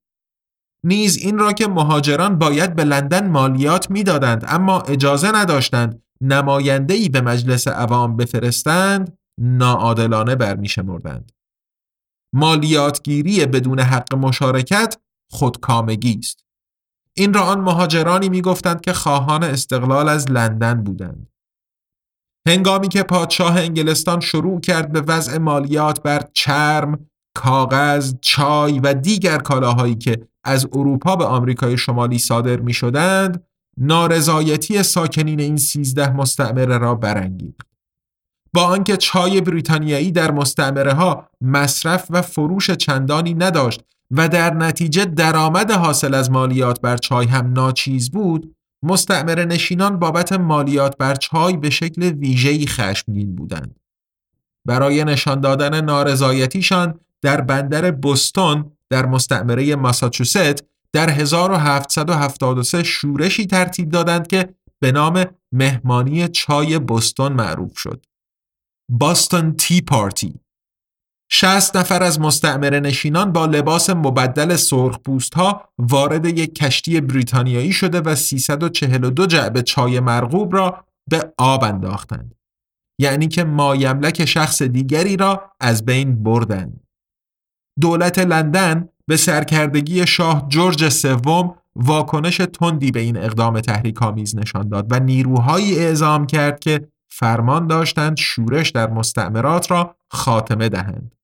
نیز 0.86 1.18
این 1.18 1.38
را 1.38 1.54
که 1.54 1.68
مهاجران 1.68 2.40
باید 2.40 2.76
به 2.76 2.84
لندن 2.84 3.30
مالیات 3.30 3.90
می‌دادند 3.90 4.46
اما 4.48 4.82
اجازه 4.82 5.32
نداشتند 5.32 6.04
نماینده‌ای 6.22 7.10
به 7.10 7.22
مجلس 7.22 7.68
عوام 7.68 8.18
بفرستند 8.18 9.18
ناعادلانه 9.40 10.36
برمیشمردند. 10.36 11.32
مالیاتگیری 12.36 13.46
بدون 13.46 13.80
حق 13.80 14.16
مشارکت 14.16 14.98
خودکامگی 15.32 16.18
است. 16.20 16.46
این 17.22 17.34
را 17.34 17.42
آن 17.42 17.60
مهاجرانی 17.62 18.30
می‌گفتند 18.30 18.82
که 18.82 18.94
خواهان 18.94 19.44
استقلال 19.44 20.10
از 20.10 20.32
لندن 20.32 20.84
بودند. 20.84 21.28
هنگامی 22.48 22.88
که 22.88 23.04
پادشاه 23.04 23.58
انگلستان 23.58 24.20
شروع 24.20 24.60
کرد 24.60 24.92
به 24.92 25.02
وضع 25.02 25.38
مالیات 25.38 26.04
بر 26.04 26.24
چرم، 26.34 27.08
کاغذ، 27.36 28.14
چای 28.22 28.80
و 28.80 28.94
دیگر 28.94 29.38
کالاهایی 29.38 29.96
که 29.96 30.28
از 30.44 30.68
اروپا 30.74 31.16
به 31.16 31.26
آمریکای 31.26 31.78
شمالی 31.78 32.20
صادر 32.20 32.60
می 32.60 32.74
شدند، 32.74 33.44
نارضایتی 33.78 34.84
ساکنین 34.84 35.40
این 35.40 35.58
سیزده 35.58 36.16
مستعمره 36.16 36.78
را 36.78 36.96
برانگیخت. 36.96 37.68
با 38.54 38.64
آنکه 38.64 38.98
چای 38.98 39.42
بریتانیایی 39.42 40.12
در 40.12 40.32
مستعمره 40.32 40.94
ها 40.94 41.30
مصرف 41.42 42.08
و 42.10 42.22
فروش 42.22 42.72
چندانی 42.72 43.34
نداشت 43.34 43.82
و 44.12 44.30
در 44.30 44.54
نتیجه 44.54 45.06
درآمد 45.06 45.72
حاصل 45.72 46.14
از 46.14 46.32
مالیات 46.32 46.82
بر 46.82 46.98
چای 46.98 47.26
هم 47.26 47.54
ناچیز 47.54 48.12
بود 48.12 48.56
مستعمره 48.84 49.46
نشینان 49.46 50.00
بابت 50.00 50.34
مالیات 50.34 50.98
بر 50.98 51.16
چای 51.16 51.58
به 51.58 51.70
شکل 51.70 52.04
ویژه‌ای 52.04 52.68
خشمگین 52.68 53.36
بودند 53.36 53.80
برای 54.66 55.04
نشان 55.04 55.40
دادن 55.42 55.86
نارضایتیشان 55.86 57.00
در 57.22 57.42
بندر 57.42 57.92
بوستون 57.92 58.72
در 58.90 59.06
مستعمره 59.06 59.76
ماساچوست 59.76 60.64
در 60.94 61.10
1773 61.10 62.84
شورشی 62.84 63.46
ترتیب 63.46 63.90
دادند 63.90 64.28
که 64.28 64.56
به 64.80 64.92
نام 64.92 65.26
مهمانی 65.52 66.28
چای 66.28 66.80
بوستون 66.80 67.34
معروف 67.34 67.78
شد. 67.78 68.06
باستون 68.90 69.56
تی 69.58 69.82
پارتی 69.82 70.40
60 71.34 71.78
نفر 71.78 72.04
از 72.04 72.20
مستعمره 72.20 72.80
نشینان 72.80 73.32
با 73.32 73.46
لباس 73.46 73.90
مبدل 73.90 74.56
سرخ 74.56 74.98
ها 75.36 75.70
وارد 75.78 76.26
یک 76.26 76.56
کشتی 76.56 77.02
بریتانیایی 77.02 77.74
شده 77.74 78.02
و 78.02 78.16
342 78.16 79.26
جعبه 79.26 79.62
چای 79.62 80.00
مرغوب 80.00 80.56
را 80.56 80.86
به 81.10 81.34
آب 81.38 81.64
انداختند. 81.64 82.36
یعنی 83.00 83.28
که 83.28 83.44
مایملک 83.44 84.26
شخص 84.26 84.62
دیگری 84.62 85.18
را 85.18 85.52
از 85.60 85.86
بین 85.86 86.24
بردند. 86.24 86.84
دولت 87.82 88.20
لندن 88.20 88.90
به 89.08 89.18
سرکردگی 89.18 90.08
شاه 90.08 90.46
جورج 90.50 90.90
سوم 90.90 91.56
واکنش 91.76 92.38
تندی 92.38 92.92
به 92.92 93.00
این 93.00 93.18
اقدام 93.18 93.60
تحریک 93.60 94.02
آمیز 94.02 94.36
نشان 94.36 94.70
داد 94.70 94.88
و 94.90 95.00
نیروهایی 95.00 95.80
اعزام 95.80 96.26
کرد 96.26 96.60
که 96.60 96.88
فرمان 97.10 97.68
داشتند 97.68 98.18
شورش 98.18 98.70
در 98.70 98.90
مستعمرات 98.90 99.72
را 99.72 99.96
خاتمه 100.12 100.70
دهند. 100.70 101.21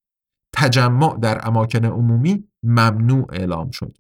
تجمع 0.58 1.18
در 1.20 1.48
اماکن 1.48 1.86
عمومی 1.86 2.48
ممنوع 2.64 3.26
اعلام 3.34 3.72
شد. 3.72 3.98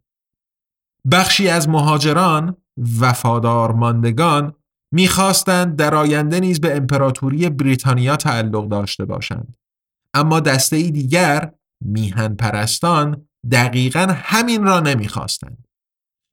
بخشی 1.11 1.47
از 1.47 1.69
مهاجران 1.69 2.57
وفادار 2.99 3.71
ماندگان 3.71 4.53
می‌خواستند 4.93 5.75
در 5.75 5.95
آینده 5.95 6.39
نیز 6.39 6.61
به 6.61 6.77
امپراتوری 6.77 7.49
بریتانیا 7.49 8.15
تعلق 8.15 8.67
داشته 8.67 9.05
باشند. 9.05 9.57
اما 10.13 10.39
دسته 10.39 10.89
دیگر 10.89 11.51
میهن 11.85 12.35
پرستان 12.35 13.27
دقیقا 13.51 14.07
همین 14.15 14.63
را 14.63 14.79
نمی‌خواستند. 14.79 15.67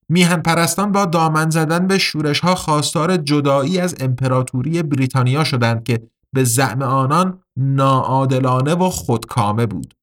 میهن 0.09 0.43
پرستان 0.43 0.93
با 0.93 1.05
دامن 1.05 1.51
زدن 1.51 1.87
به 1.87 1.99
شورش 1.99 2.41
ها 2.41 2.55
خواستار 2.55 3.17
جدایی 3.17 3.81
از 3.81 3.95
امپراتوری 4.01 4.83
بریتانیا 4.83 5.45
شدند 5.45 5.85
که 5.85 6.09
به 6.33 6.45
زعم 6.45 6.83
آنان 6.83 7.43
ناعادلانه 7.57 8.75
و 8.75 8.91
خودکامه 8.91 9.67
بود. 9.67 9.95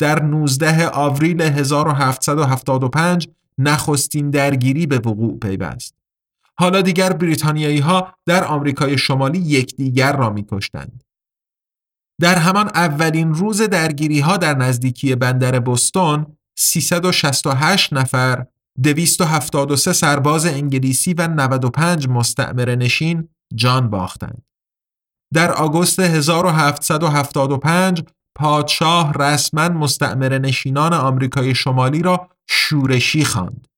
در 0.00 0.22
19 0.22 0.88
آوریل 0.88 1.42
1775 1.42 3.28
نخستین 3.58 4.30
درگیری 4.30 4.86
به 4.86 4.98
وقوع 4.98 5.38
پیوست. 5.38 5.94
حالا 6.58 6.82
دیگر 6.82 7.12
بریتانیایی 7.12 7.78
ها 7.78 8.14
در 8.26 8.44
آمریکای 8.44 8.98
شمالی 8.98 9.38
یکدیگر 9.38 10.16
را 10.16 10.30
میکشتند. 10.30 11.04
در 12.20 12.34
همان 12.34 12.66
اولین 12.66 13.34
روز 13.34 13.62
درگیری 13.62 14.20
ها 14.20 14.36
در 14.36 14.54
نزدیکی 14.54 15.14
بندر 15.14 15.60
بوستون 15.60 16.26
368 16.58 17.92
نفر 17.92 18.46
273 18.82 19.92
سرباز 19.92 20.46
انگلیسی 20.46 21.14
و 21.14 21.28
95 21.28 22.08
مستعمره 22.08 22.76
نشین 22.76 23.28
جان 23.54 23.90
باختند. 23.90 24.42
در 25.32 25.52
آگوست 25.52 26.00
1775 26.00 28.02
پادشاه 28.34 29.12
رسما 29.12 29.68
مستعمره 29.68 30.38
نشینان 30.38 30.92
آمریکای 30.92 31.54
شمالی 31.54 32.02
را 32.02 32.28
شورشی 32.48 33.24
خواند. 33.24 33.68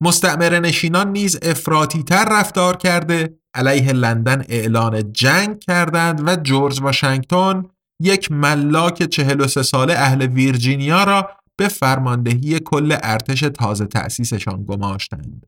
مستعمره 0.00 0.60
نشینان 0.60 1.12
نیز 1.12 1.38
افراطی 1.42 2.02
تر 2.02 2.28
رفتار 2.30 2.76
کرده 2.76 3.38
علیه 3.54 3.92
لندن 3.92 4.44
اعلان 4.48 5.12
جنگ 5.12 5.58
کردند 5.58 6.28
و 6.28 6.36
جورج 6.36 6.80
واشنگتن 6.80 7.64
یک 8.00 8.32
ملاک 8.32 9.02
43 9.02 9.62
ساله 9.62 9.94
اهل 9.94 10.22
ویرجینیا 10.26 11.04
را 11.04 11.30
به 11.56 11.68
فرماندهی 11.68 12.60
کل 12.60 12.96
ارتش 13.02 13.40
تازه 13.40 13.86
تأسیسشان 13.86 14.64
گماشتند. 14.64 15.46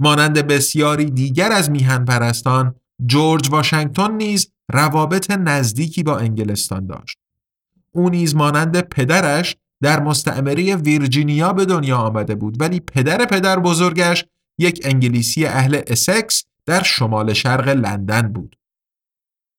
مانند 0.00 0.38
بسیاری 0.38 1.04
دیگر 1.04 1.52
از 1.52 1.70
میهن 1.70 2.04
پرستان 2.04 2.74
جورج 3.06 3.50
واشنگتن 3.50 4.12
نیز 4.12 4.52
روابط 4.72 5.30
نزدیکی 5.30 6.02
با 6.02 6.18
انگلستان 6.18 6.86
داشت. 6.86 7.18
او 7.92 8.10
نیز 8.10 8.34
مانند 8.34 8.80
پدرش 8.80 9.56
در 9.82 10.02
مستعمره 10.02 10.76
ویرجینیا 10.76 11.52
به 11.52 11.64
دنیا 11.64 11.96
آمده 11.96 12.34
بود 12.34 12.60
ولی 12.60 12.80
پدر 12.80 13.24
پدر 13.24 13.58
بزرگش 13.58 14.24
یک 14.58 14.80
انگلیسی 14.84 15.46
اهل 15.46 15.80
اسکس 15.86 16.44
در 16.66 16.82
شمال 16.82 17.32
شرق 17.32 17.68
لندن 17.68 18.22
بود. 18.22 18.56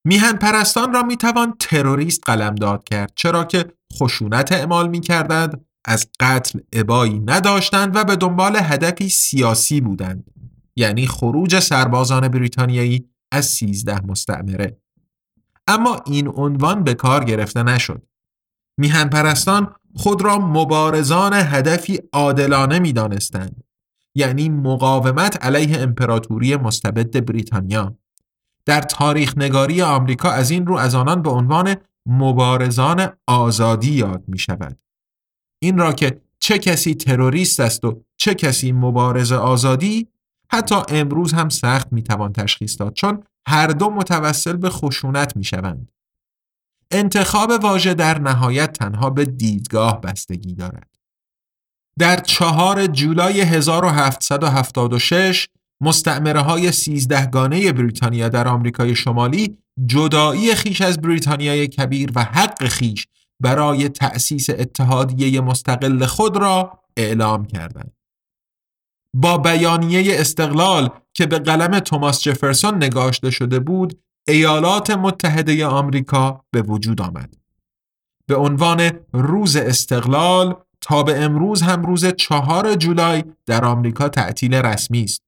میهن 0.05 0.33
پرستان 0.33 0.93
را 0.93 1.03
می‌توان 1.03 1.53
تروریست 1.59 2.21
قلمداد 2.25 2.83
کرد 2.83 3.13
چرا 3.15 3.43
که 3.43 3.65
خشونت 3.93 4.51
اعمال 4.51 4.89
می‌کردند 4.89 5.65
از 5.85 6.07
قتل 6.19 6.59
ابایی 6.73 7.19
نداشتند 7.19 7.95
و 7.95 8.03
به 8.03 8.15
دنبال 8.15 8.55
هدفی 8.55 9.09
سیاسی 9.09 9.81
بودند 9.81 10.23
یعنی 10.75 11.07
خروج 11.07 11.59
سربازان 11.59 12.27
بریتانیایی 12.27 13.09
از 13.31 13.45
سیزده 13.45 14.05
مستعمره 14.05 14.80
اما 15.71 16.01
این 16.05 16.27
عنوان 16.27 16.83
به 16.83 16.93
کار 16.93 17.23
گرفته 17.23 17.63
نشد 17.63 18.01
میهن 18.77 19.09
پرستان 19.09 19.75
خود 19.95 20.21
را 20.21 20.39
مبارزان 20.39 21.33
هدفی 21.33 21.99
عادلانه 22.13 22.79
می 22.79 22.93
دانستند. 22.93 23.63
یعنی 24.15 24.49
مقاومت 24.49 25.45
علیه 25.45 25.81
امپراتوری 25.81 26.55
مستبد 26.55 27.25
بریتانیا 27.25 27.97
در 28.65 28.81
تاریخ 28.81 29.37
نگاری 29.37 29.81
آمریکا 29.81 30.31
از 30.31 30.51
این 30.51 30.67
رو 30.67 30.75
از 30.75 30.95
آنان 30.95 31.21
به 31.21 31.29
عنوان 31.29 31.75
مبارزان 32.05 33.07
آزادی 33.27 33.91
یاد 33.91 34.23
می 34.27 34.39
شود. 34.39 34.77
این 35.61 35.77
را 35.77 35.93
که 35.93 36.21
چه 36.39 36.59
کسی 36.59 36.95
تروریست 36.95 37.59
است 37.59 37.85
و 37.85 38.01
چه 38.17 38.33
کسی 38.33 38.71
مبارز 38.71 39.31
آزادی 39.31 40.07
حتی 40.51 40.75
امروز 40.89 41.33
هم 41.33 41.49
سخت 41.49 41.93
می 41.93 42.03
توان 42.03 42.33
تشخیص 42.33 42.79
داد 42.79 42.93
چون 42.93 43.23
هر 43.47 43.67
دو 43.67 43.89
متوسل 43.89 44.57
به 44.57 44.69
خشونت 44.69 45.37
می 45.37 45.43
شوند. 45.43 45.91
انتخاب 46.91 47.49
واژه 47.49 47.93
در 47.93 48.19
نهایت 48.19 48.73
تنها 48.73 49.09
به 49.09 49.25
دیدگاه 49.25 50.01
بستگی 50.01 50.55
دارد. 50.55 50.89
در 51.99 52.19
چهار 52.19 52.87
جولای 52.87 53.41
1776 53.41 55.47
مستعمره 55.81 56.39
های 56.39 56.71
سیزدهگانه 56.71 57.71
بریتانیا 57.71 58.29
در 58.29 58.47
آمریکای 58.47 58.95
شمالی 58.95 59.57
جدایی 59.85 60.55
خیش 60.55 60.81
از 60.81 61.01
بریتانیای 61.01 61.67
کبیر 61.67 62.11
و 62.15 62.23
حق 62.23 62.67
خیش 62.67 63.07
برای 63.39 63.89
تأسیس 63.89 64.49
اتحادیه 64.49 65.41
مستقل 65.41 66.05
خود 66.05 66.37
را 66.37 66.79
اعلام 66.97 67.45
کردند. 67.45 67.93
با 69.13 69.37
بیانیه 69.37 70.19
استقلال 70.19 70.89
که 71.13 71.25
به 71.25 71.39
قلم 71.39 71.79
توماس 71.79 72.21
جفرسون 72.21 72.75
نگاشته 72.75 73.29
شده 73.29 73.59
بود 73.59 73.99
ایالات 74.27 74.89
متحده 74.89 75.65
آمریکا 75.65 76.45
به 76.51 76.61
وجود 76.61 77.01
آمد. 77.01 77.33
به 78.27 78.35
عنوان 78.35 78.91
روز 79.13 79.55
استقلال 79.55 80.55
تا 80.81 81.03
به 81.03 81.23
امروز 81.23 81.61
هم 81.61 81.85
روز 81.85 82.05
چهار 82.05 82.75
جولای 82.75 83.23
در 83.45 83.65
آمریکا 83.65 84.09
تعطیل 84.09 84.53
رسمی 84.53 85.03
است. 85.03 85.21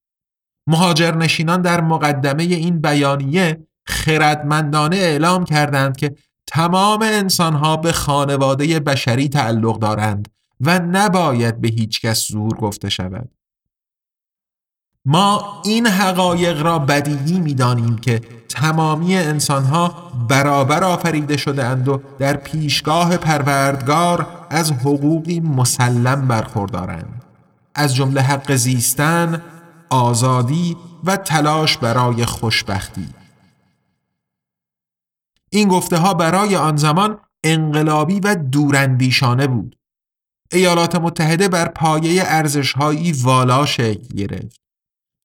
مهاجرنشینان 0.67 1.61
در 1.61 1.81
مقدمه 1.81 2.43
این 2.43 2.81
بیانیه 2.81 3.67
خردمندانه 3.86 4.95
اعلام 4.95 5.43
کردند 5.45 5.97
که 5.97 6.15
تمام 6.47 7.01
انسانها 7.01 7.77
به 7.77 7.91
خانواده 7.91 8.79
بشری 8.79 9.29
تعلق 9.29 9.79
دارند 9.79 10.27
و 10.59 10.79
نباید 10.79 11.61
به 11.61 11.67
هیچ 11.67 12.01
کس 12.01 12.27
زور 12.27 12.57
گفته 12.57 12.89
شود. 12.89 13.29
ما 15.06 15.62
این 15.66 15.88
حقایق 15.88 16.62
را 16.62 16.80
بدیهی 16.80 17.39
می‌دانیم 17.39 17.97
که 17.97 18.22
تمامی 18.49 19.16
انسانها 19.16 20.12
برابر 20.30 20.84
آفریده 20.84 21.38
شده 21.38 21.66
اند 21.66 21.88
و 21.88 22.01
در 22.20 22.38
پیشگاه 22.38 23.18
پروردگار 23.18 24.28
از 24.49 24.72
حقوقی 24.72 25.39
مسلم 25.39 26.28
برخوردارند. 26.28 27.24
از 27.76 27.95
جمله 27.95 28.22
حق 28.22 28.56
زیستن، 28.56 29.41
آزادی 29.89 30.78
و 31.04 31.18
تلاش 31.18 31.78
برای 31.78 32.26
خوشبختی. 32.26 33.10
این 35.49 35.68
گفته 35.68 35.97
ها 35.97 36.14
برای 36.14 36.56
آن 36.56 36.76
زمان 36.76 37.20
انقلابی 37.43 38.20
و 38.20 38.36
دوراندیشانه 38.36 39.47
بود. 39.47 39.76
ایالات 40.51 40.95
متحده 40.95 41.47
بر 41.47 41.68
پایه 41.68 42.24
ارزشهایی 42.26 43.12
والا 43.12 43.66
شکل 43.66 44.16
گرفت. 44.16 44.62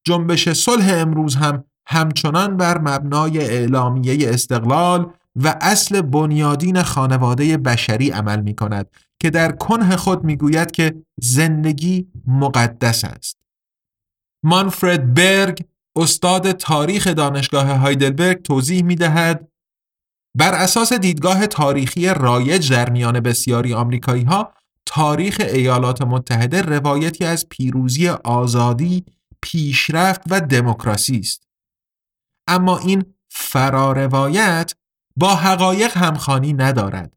جنبش 0.08 0.48
صلح 0.48 0.92
امروز 0.94 1.36
هم 1.36 1.64
همچنان 1.86 2.56
بر 2.56 2.78
مبنای 2.78 3.38
اعلامیه 3.38 4.28
استقلال 4.28 5.12
و 5.36 5.56
اصل 5.60 6.00
بنیادین 6.00 6.82
خانواده 6.82 7.56
بشری 7.56 8.10
عمل 8.10 8.40
می 8.40 8.54
کند 8.54 8.90
که 9.20 9.30
در 9.30 9.52
کنه 9.52 9.96
خود 9.96 10.24
می 10.24 10.36
گوید 10.36 10.70
که 10.70 10.94
زندگی 11.22 12.08
مقدس 12.26 13.04
است. 13.04 13.38
مانفرد 14.44 15.14
برگ 15.14 15.64
استاد 15.96 16.52
تاریخ 16.52 17.06
دانشگاه 17.06 17.66
هایدلبرگ 17.66 18.42
توضیح 18.42 18.84
می 18.84 18.94
دهد 18.94 19.48
بر 20.38 20.54
اساس 20.54 20.92
دیدگاه 20.92 21.46
تاریخی 21.46 22.08
رایج 22.08 22.72
در 22.72 22.90
میان 22.90 23.20
بسیاری 23.20 23.74
آمریکایی 23.74 24.24
ها 24.24 24.52
تاریخ 24.86 25.40
ایالات 25.40 26.02
متحده 26.02 26.62
روایتی 26.62 27.24
از 27.24 27.48
پیروزی 27.48 28.08
آزادی 28.08 29.04
پیشرفت 29.42 30.22
و 30.30 30.40
دموکراسی 30.40 31.18
است. 31.18 31.48
اما 32.48 32.78
این 32.78 33.14
فراروایت 33.30 34.74
با 35.16 35.34
حقایق 35.34 35.96
همخانی 35.96 36.52
ندارد. 36.52 37.12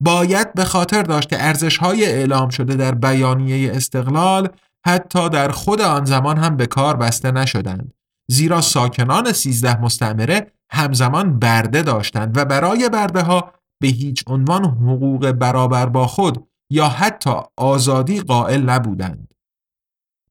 باید 0.00 0.54
به 0.54 0.64
خاطر 0.64 1.02
داشت 1.02 1.28
که 1.28 1.36
ارزش‌های 1.44 2.04
اعلام 2.04 2.48
شده 2.48 2.74
در 2.74 2.94
بیانیه 2.94 3.72
استقلال 3.72 4.48
حتی 4.86 5.28
در 5.28 5.50
خود 5.50 5.80
آن 5.80 6.04
زمان 6.04 6.38
هم 6.38 6.56
به 6.56 6.66
کار 6.66 6.96
بسته 6.96 7.30
نشدند 7.30 7.94
زیرا 8.30 8.60
ساکنان 8.60 9.32
سیزده 9.32 9.80
مستعمره 9.80 10.52
همزمان 10.72 11.38
برده 11.38 11.82
داشتند 11.82 12.36
و 12.36 12.44
برای 12.44 12.88
برده 12.88 13.22
ها 13.22 13.52
به 13.82 13.88
هیچ 13.88 14.24
عنوان 14.26 14.64
حقوق 14.64 15.30
برابر 15.30 15.86
با 15.86 16.06
خود 16.06 16.48
یا 16.70 16.88
حتی 16.88 17.34
آزادی 17.56 18.20
قائل 18.20 18.62
نبودند. 18.62 19.27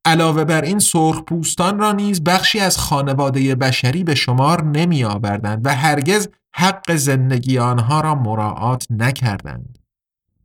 علاوه 0.08 0.44
بر 0.44 0.62
این 0.62 0.80
سرخ 0.80 1.22
پوستان 1.22 1.80
را 1.80 1.92
نیز 1.92 2.24
بخشی 2.24 2.60
از 2.60 2.78
خانواده 2.78 3.56
بشری 3.56 4.04
به 4.04 4.16
شمار 4.16 4.64
نمی 4.64 5.04
آوردند 5.04 5.66
و 5.66 5.76
هرگز 5.76 6.28
حق 6.56 6.96
زندگی 6.96 7.58
آنها 7.58 8.02
را 8.02 8.16
مراعات 8.16 8.88
نکردند. 8.90 9.80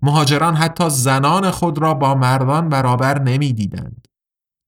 مهاجران 0.03 0.55
حتی 0.55 0.91
زنان 0.91 1.51
خود 1.51 1.79
را 1.79 1.95
با 1.95 2.15
مردان 2.15 2.69
برابر 2.69 3.23
نمی 3.23 3.53
دیدند. 3.53 4.09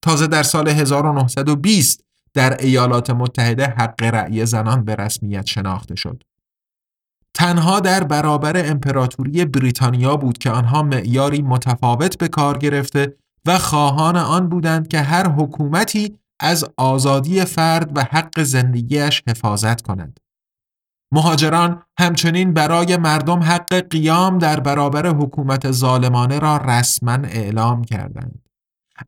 تازه 0.03 0.27
در 0.27 0.43
سال 0.43 0.69
1920 0.69 2.05
در 2.35 2.57
ایالات 2.61 3.11
متحده 3.11 3.67
حق 3.67 4.03
رأی 4.03 4.47
زنان 4.47 4.85
به 4.85 4.95
رسمیت 4.95 5.47
شناخته 5.47 5.95
شد. 5.95 6.23
تنها 7.35 7.81
در 7.81 8.05
برابر 8.05 8.71
امپراتوری 8.71 9.45
بریتانیا 9.45 10.17
بود 10.17 10.39
که 10.39 10.51
آنها 10.51 10.83
معیاری 10.83 11.43
متفاوت 11.43 12.19
به 12.19 12.29
کار 12.29 12.59
گرفته 12.59 13.17
و 13.47 13.59
خواهان 13.59 14.17
آن 14.17 14.49
بودند 14.49 14.89
که 14.89 15.01
هر 15.01 15.29
حکومتی 15.29 16.19
از 16.41 16.65
آزادی 16.77 17.45
فرد 17.45 17.99
و 17.99 18.05
حق 18.11 18.43
زندگیش 18.43 19.23
حفاظت 19.29 19.83
کند. 19.83 20.21
مهاجران 21.13 21.83
همچنین 21.99 22.53
برای 22.53 22.97
مردم 22.97 23.43
حق 23.43 23.75
قیام 23.75 24.39
در 24.39 24.61
برابر 24.61 25.07
حکومت 25.07 25.71
ظالمانه 25.71 26.39
را 26.39 26.57
رسما 26.57 27.13
اعلام 27.13 27.85
کردند. 27.85 28.49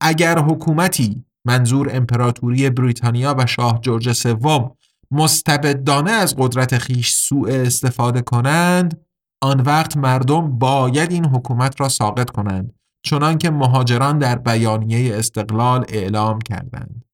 اگر 0.01 0.39
حکومتی 0.39 1.25
منظور 1.47 1.97
امپراتوری 1.97 2.71
بریتانیا 2.71 3.35
و 3.39 3.47
شاه 3.47 3.81
جورج 3.81 4.13
سوم 4.13 4.77
مستبدانه 5.11 6.11
از 6.11 6.35
قدرت 6.39 6.79
خیش 6.79 7.15
سوء 7.15 7.51
استفاده 7.51 8.23
کنند 8.23 9.07
آن 9.43 9.61
وقت 9.61 9.97
مردم 9.97 10.59
باید 10.59 11.13
این 11.13 11.25
حکومت 11.25 11.81
را 11.81 11.89
ساقط 11.89 12.31
کنند 12.31 12.73
چنانکه 13.07 13.51
مهاجران 13.51 14.19
در 14.19 14.39
بیانیه 14.39 15.17
استقلال 15.17 15.85
اعلام 15.89 16.39
کردند. 16.41 17.05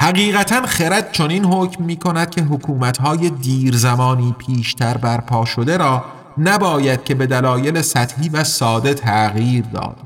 حقیقتا 0.00 0.62
خرد 0.66 1.12
چنین 1.12 1.44
حکم 1.44 1.84
می 1.84 1.96
کند 1.96 2.30
که 2.30 2.42
حکومتهای 2.42 3.30
دیر 3.30 3.76
زمانی 3.76 4.34
پیشتر 4.38 4.96
برپا 4.96 5.44
شده 5.44 5.76
را 5.76 6.04
نباید 6.38 7.04
که 7.04 7.14
به 7.14 7.26
دلایل 7.26 7.82
سطحی 7.82 8.28
و 8.28 8.44
ساده 8.44 8.94
تغییر 8.94 9.64
داد. 9.64 9.96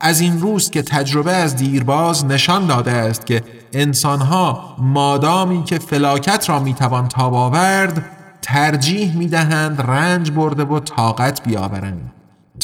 از 0.00 0.20
این 0.20 0.40
روز 0.40 0.70
که 0.70 0.82
تجربه 0.82 1.32
از 1.32 1.56
دیرباز 1.56 2.24
نشان 2.24 2.66
داده 2.66 2.90
است 2.90 3.26
که 3.26 3.42
انسانها 3.72 4.76
مادامی 4.78 5.64
که 5.64 5.78
فلاکت 5.78 6.48
را 6.48 6.60
می‌توان 6.60 7.08
تاب 7.08 7.34
آورد 7.34 8.10
ترجیح 8.42 9.16
می‌دهند 9.16 9.80
رنج 9.80 10.30
برده 10.30 10.64
و 10.64 10.80
طاقت 10.80 11.42
بیاورند 11.42 12.13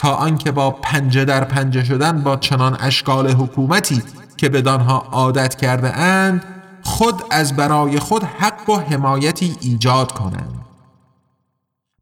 تا 0.01 0.15
آنکه 0.15 0.51
با 0.51 0.71
پنجه 0.71 1.25
در 1.25 1.45
پنجه 1.45 1.85
شدن 1.85 2.23
با 2.23 2.37
چنان 2.37 2.77
اشکال 2.81 3.31
حکومتی 3.31 4.03
که 4.37 4.49
بدانها 4.49 5.07
عادت 5.13 5.55
کرده 5.55 5.97
اند 5.97 6.45
خود 6.83 7.23
از 7.31 7.57
برای 7.57 7.99
خود 7.99 8.25
حق 8.25 8.71
و 8.71 8.77
حمایتی 8.77 9.57
ایجاد 9.61 10.13
کنند. 10.13 10.61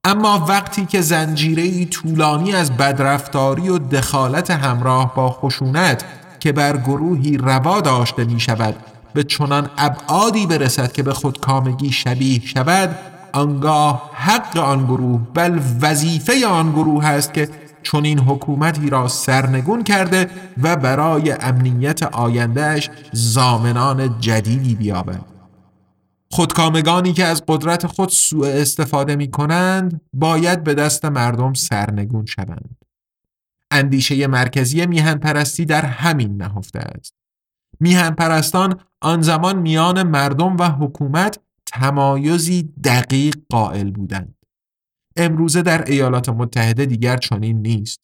اما 0.04 0.46
وقتی 0.48 0.86
که 0.86 1.00
زنجیره 1.00 1.84
طولانی 1.84 2.52
از 2.52 2.72
بدرفتاری 2.76 3.68
و 3.68 3.78
دخالت 3.78 4.50
همراه 4.50 5.14
با 5.14 5.30
خشونت 5.30 6.04
که 6.40 6.52
بر 6.52 6.76
گروهی 6.76 7.36
روا 7.36 7.80
داشته 7.80 8.24
می 8.24 8.40
شود 8.40 8.74
به 9.14 9.24
چنان 9.24 9.70
ابعادی 9.78 10.46
برسد 10.46 10.92
که 10.92 11.02
به 11.02 11.14
خودکامگی 11.14 11.92
شبیه 11.92 12.46
شود 12.46 12.98
آنگاه 13.32 14.10
حق 14.14 14.56
آن 14.56 14.84
گروه 14.84 15.20
بل 15.34 15.60
وظیفه 15.80 16.46
آن 16.46 16.72
گروه 16.72 17.06
است 17.06 17.34
که 17.34 17.48
چون 17.88 18.04
این 18.04 18.18
حکومتی 18.18 18.90
را 18.90 19.08
سرنگون 19.08 19.84
کرده 19.84 20.30
و 20.62 20.76
برای 20.76 21.32
امنیت 21.32 22.02
آیندهش 22.02 22.90
زامنان 23.12 24.20
جدیدی 24.20 24.74
بیابد 24.74 25.24
خودکامگانی 26.30 27.12
که 27.12 27.24
از 27.24 27.42
قدرت 27.48 27.86
خود 27.86 28.08
سوء 28.08 28.48
استفاده 28.48 29.16
می 29.16 29.30
کنند 29.30 30.00
باید 30.12 30.64
به 30.64 30.74
دست 30.74 31.04
مردم 31.04 31.54
سرنگون 31.54 32.26
شوند. 32.26 32.76
اندیشه 33.70 34.26
مرکزی 34.26 34.86
میهن 34.86 35.14
پرستی 35.14 35.64
در 35.64 35.84
همین 35.86 36.36
نهفته 36.36 36.78
است. 36.78 37.14
میهن 37.80 38.10
پرستان 38.10 38.80
آن 39.00 39.22
زمان 39.22 39.58
میان 39.58 40.02
مردم 40.02 40.56
و 40.56 40.64
حکومت 40.64 41.38
تمایزی 41.66 42.62
دقیق 42.84 43.36
قائل 43.48 43.90
بودند. 43.90 44.37
امروزه 45.18 45.62
در 45.62 45.84
ایالات 45.84 46.28
متحده 46.28 46.86
دیگر 46.86 47.16
چنین 47.16 47.62
نیست. 47.62 48.00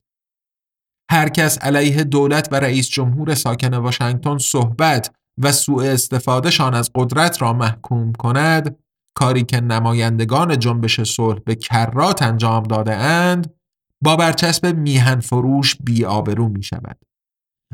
هر 1.11 1.29
کس 1.29 1.59
علیه 1.59 2.05
دولت 2.05 2.49
و 2.53 2.55
رئیس 2.61 2.89
جمهور 2.89 3.35
ساکن 3.35 3.75
واشنگتن 3.75 4.39
صحبت 4.39 5.15
و 5.39 5.53
سوء 5.53 5.85
استفادهشان 5.85 6.75
از 6.75 6.91
قدرت 6.95 7.43
را 7.43 7.53
محکوم 7.53 8.13
کند 8.13 8.79
کاری 9.17 9.45
که 9.45 9.61
نمایندگان 9.61 10.59
جنبش 10.59 11.01
صلح 11.01 11.39
به 11.39 11.55
کرات 11.55 12.23
انجام 12.23 12.63
داده 12.63 12.95
اند 12.95 13.55
با 14.03 14.17
برچسب 14.17 14.67
میهن 14.67 15.21
فروش 15.21 15.77
بیآبرو 15.77 16.49
می 16.49 16.63
شود. 16.63 16.99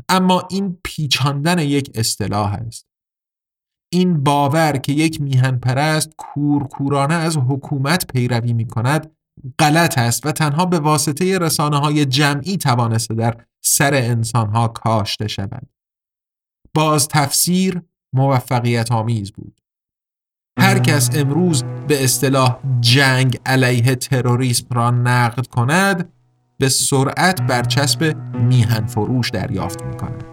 اما 0.09 0.47
این 0.51 0.79
پیچاندن 0.83 1.59
یک 1.59 1.91
اصطلاح 1.95 2.53
است. 2.53 2.87
این 3.93 4.23
باور 4.23 4.77
که 4.77 4.93
یک 4.93 5.21
میهن 5.21 5.59
پرست 5.59 6.15
کورکورانه 6.17 7.13
از 7.13 7.37
حکومت 7.37 8.07
پیروی 8.07 8.53
می 8.53 8.67
کند 8.67 9.15
غلط 9.59 9.97
است 9.97 10.25
و 10.25 10.31
تنها 10.31 10.65
به 10.65 10.79
واسطه 10.79 11.39
رسانه 11.39 11.77
های 11.77 12.05
جمعی 12.05 12.57
توانسته 12.57 13.13
در 13.13 13.45
سر 13.63 13.93
انسان 13.93 14.49
ها 14.49 14.67
کاشته 14.67 15.27
شود. 15.27 15.67
باز 16.73 17.07
تفسیر 17.07 17.81
موفقیت 18.13 18.91
آمیز 18.91 19.31
بود. 19.31 19.61
هر 20.59 20.79
کس 20.79 21.09
امروز 21.15 21.63
به 21.87 22.03
اصطلاح 22.03 22.59
جنگ 22.79 23.39
علیه 23.45 23.95
تروریسم 23.95 24.67
را 24.71 24.91
نقد 24.91 25.47
کند 25.47 26.13
به 26.57 26.69
سرعت 26.69 27.41
برچسب 27.41 28.15
میهن 28.33 28.85
فروش 28.85 29.29
دریافت 29.29 29.83
می 29.83 29.97
کند. 29.97 30.30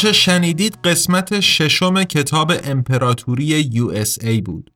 آنچه 0.00 0.12
شنیدید 0.12 0.78
قسمت 0.84 1.40
ششم 1.40 2.04
کتاب 2.04 2.52
امپراتوری 2.64 3.70
USA 3.70 4.42
بود. 4.44 4.72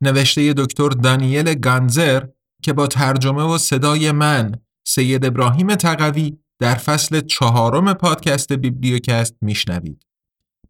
نوشته 0.00 0.52
دکتر 0.52 0.88
دانیل 0.88 1.54
گانزر 1.54 2.24
که 2.62 2.72
با 2.72 2.86
ترجمه 2.86 3.42
و 3.42 3.58
صدای 3.58 4.12
من 4.12 4.52
سید 4.84 5.24
ابراهیم 5.24 5.74
تقوی 5.74 6.38
در 6.58 6.74
فصل 6.74 7.20
چهارم 7.20 7.94
پادکست 7.94 8.52
بیبلیوکست 8.52 9.36
میشنوید. 9.40 10.06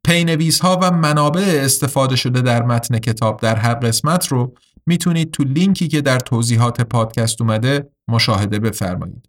پی‌نویس 0.07 0.61
ها 0.61 0.79
و 0.83 0.91
منابع 0.91 1.61
استفاده 1.65 2.17
شده 2.17 2.41
در 2.41 2.63
متن 2.63 2.99
کتاب 2.99 3.41
در 3.41 3.57
هر 3.57 3.75
قسمت 3.75 4.29
رو 4.29 4.55
می‌تونید 4.87 5.31
تو 5.31 5.45
لینکی 5.45 5.89
که 5.89 6.01
در 6.01 6.19
توضیحات 6.19 6.81
پادکست 6.81 7.41
اومده 7.41 7.91
مشاهده 8.09 8.59
بفرمایید. 8.59 9.29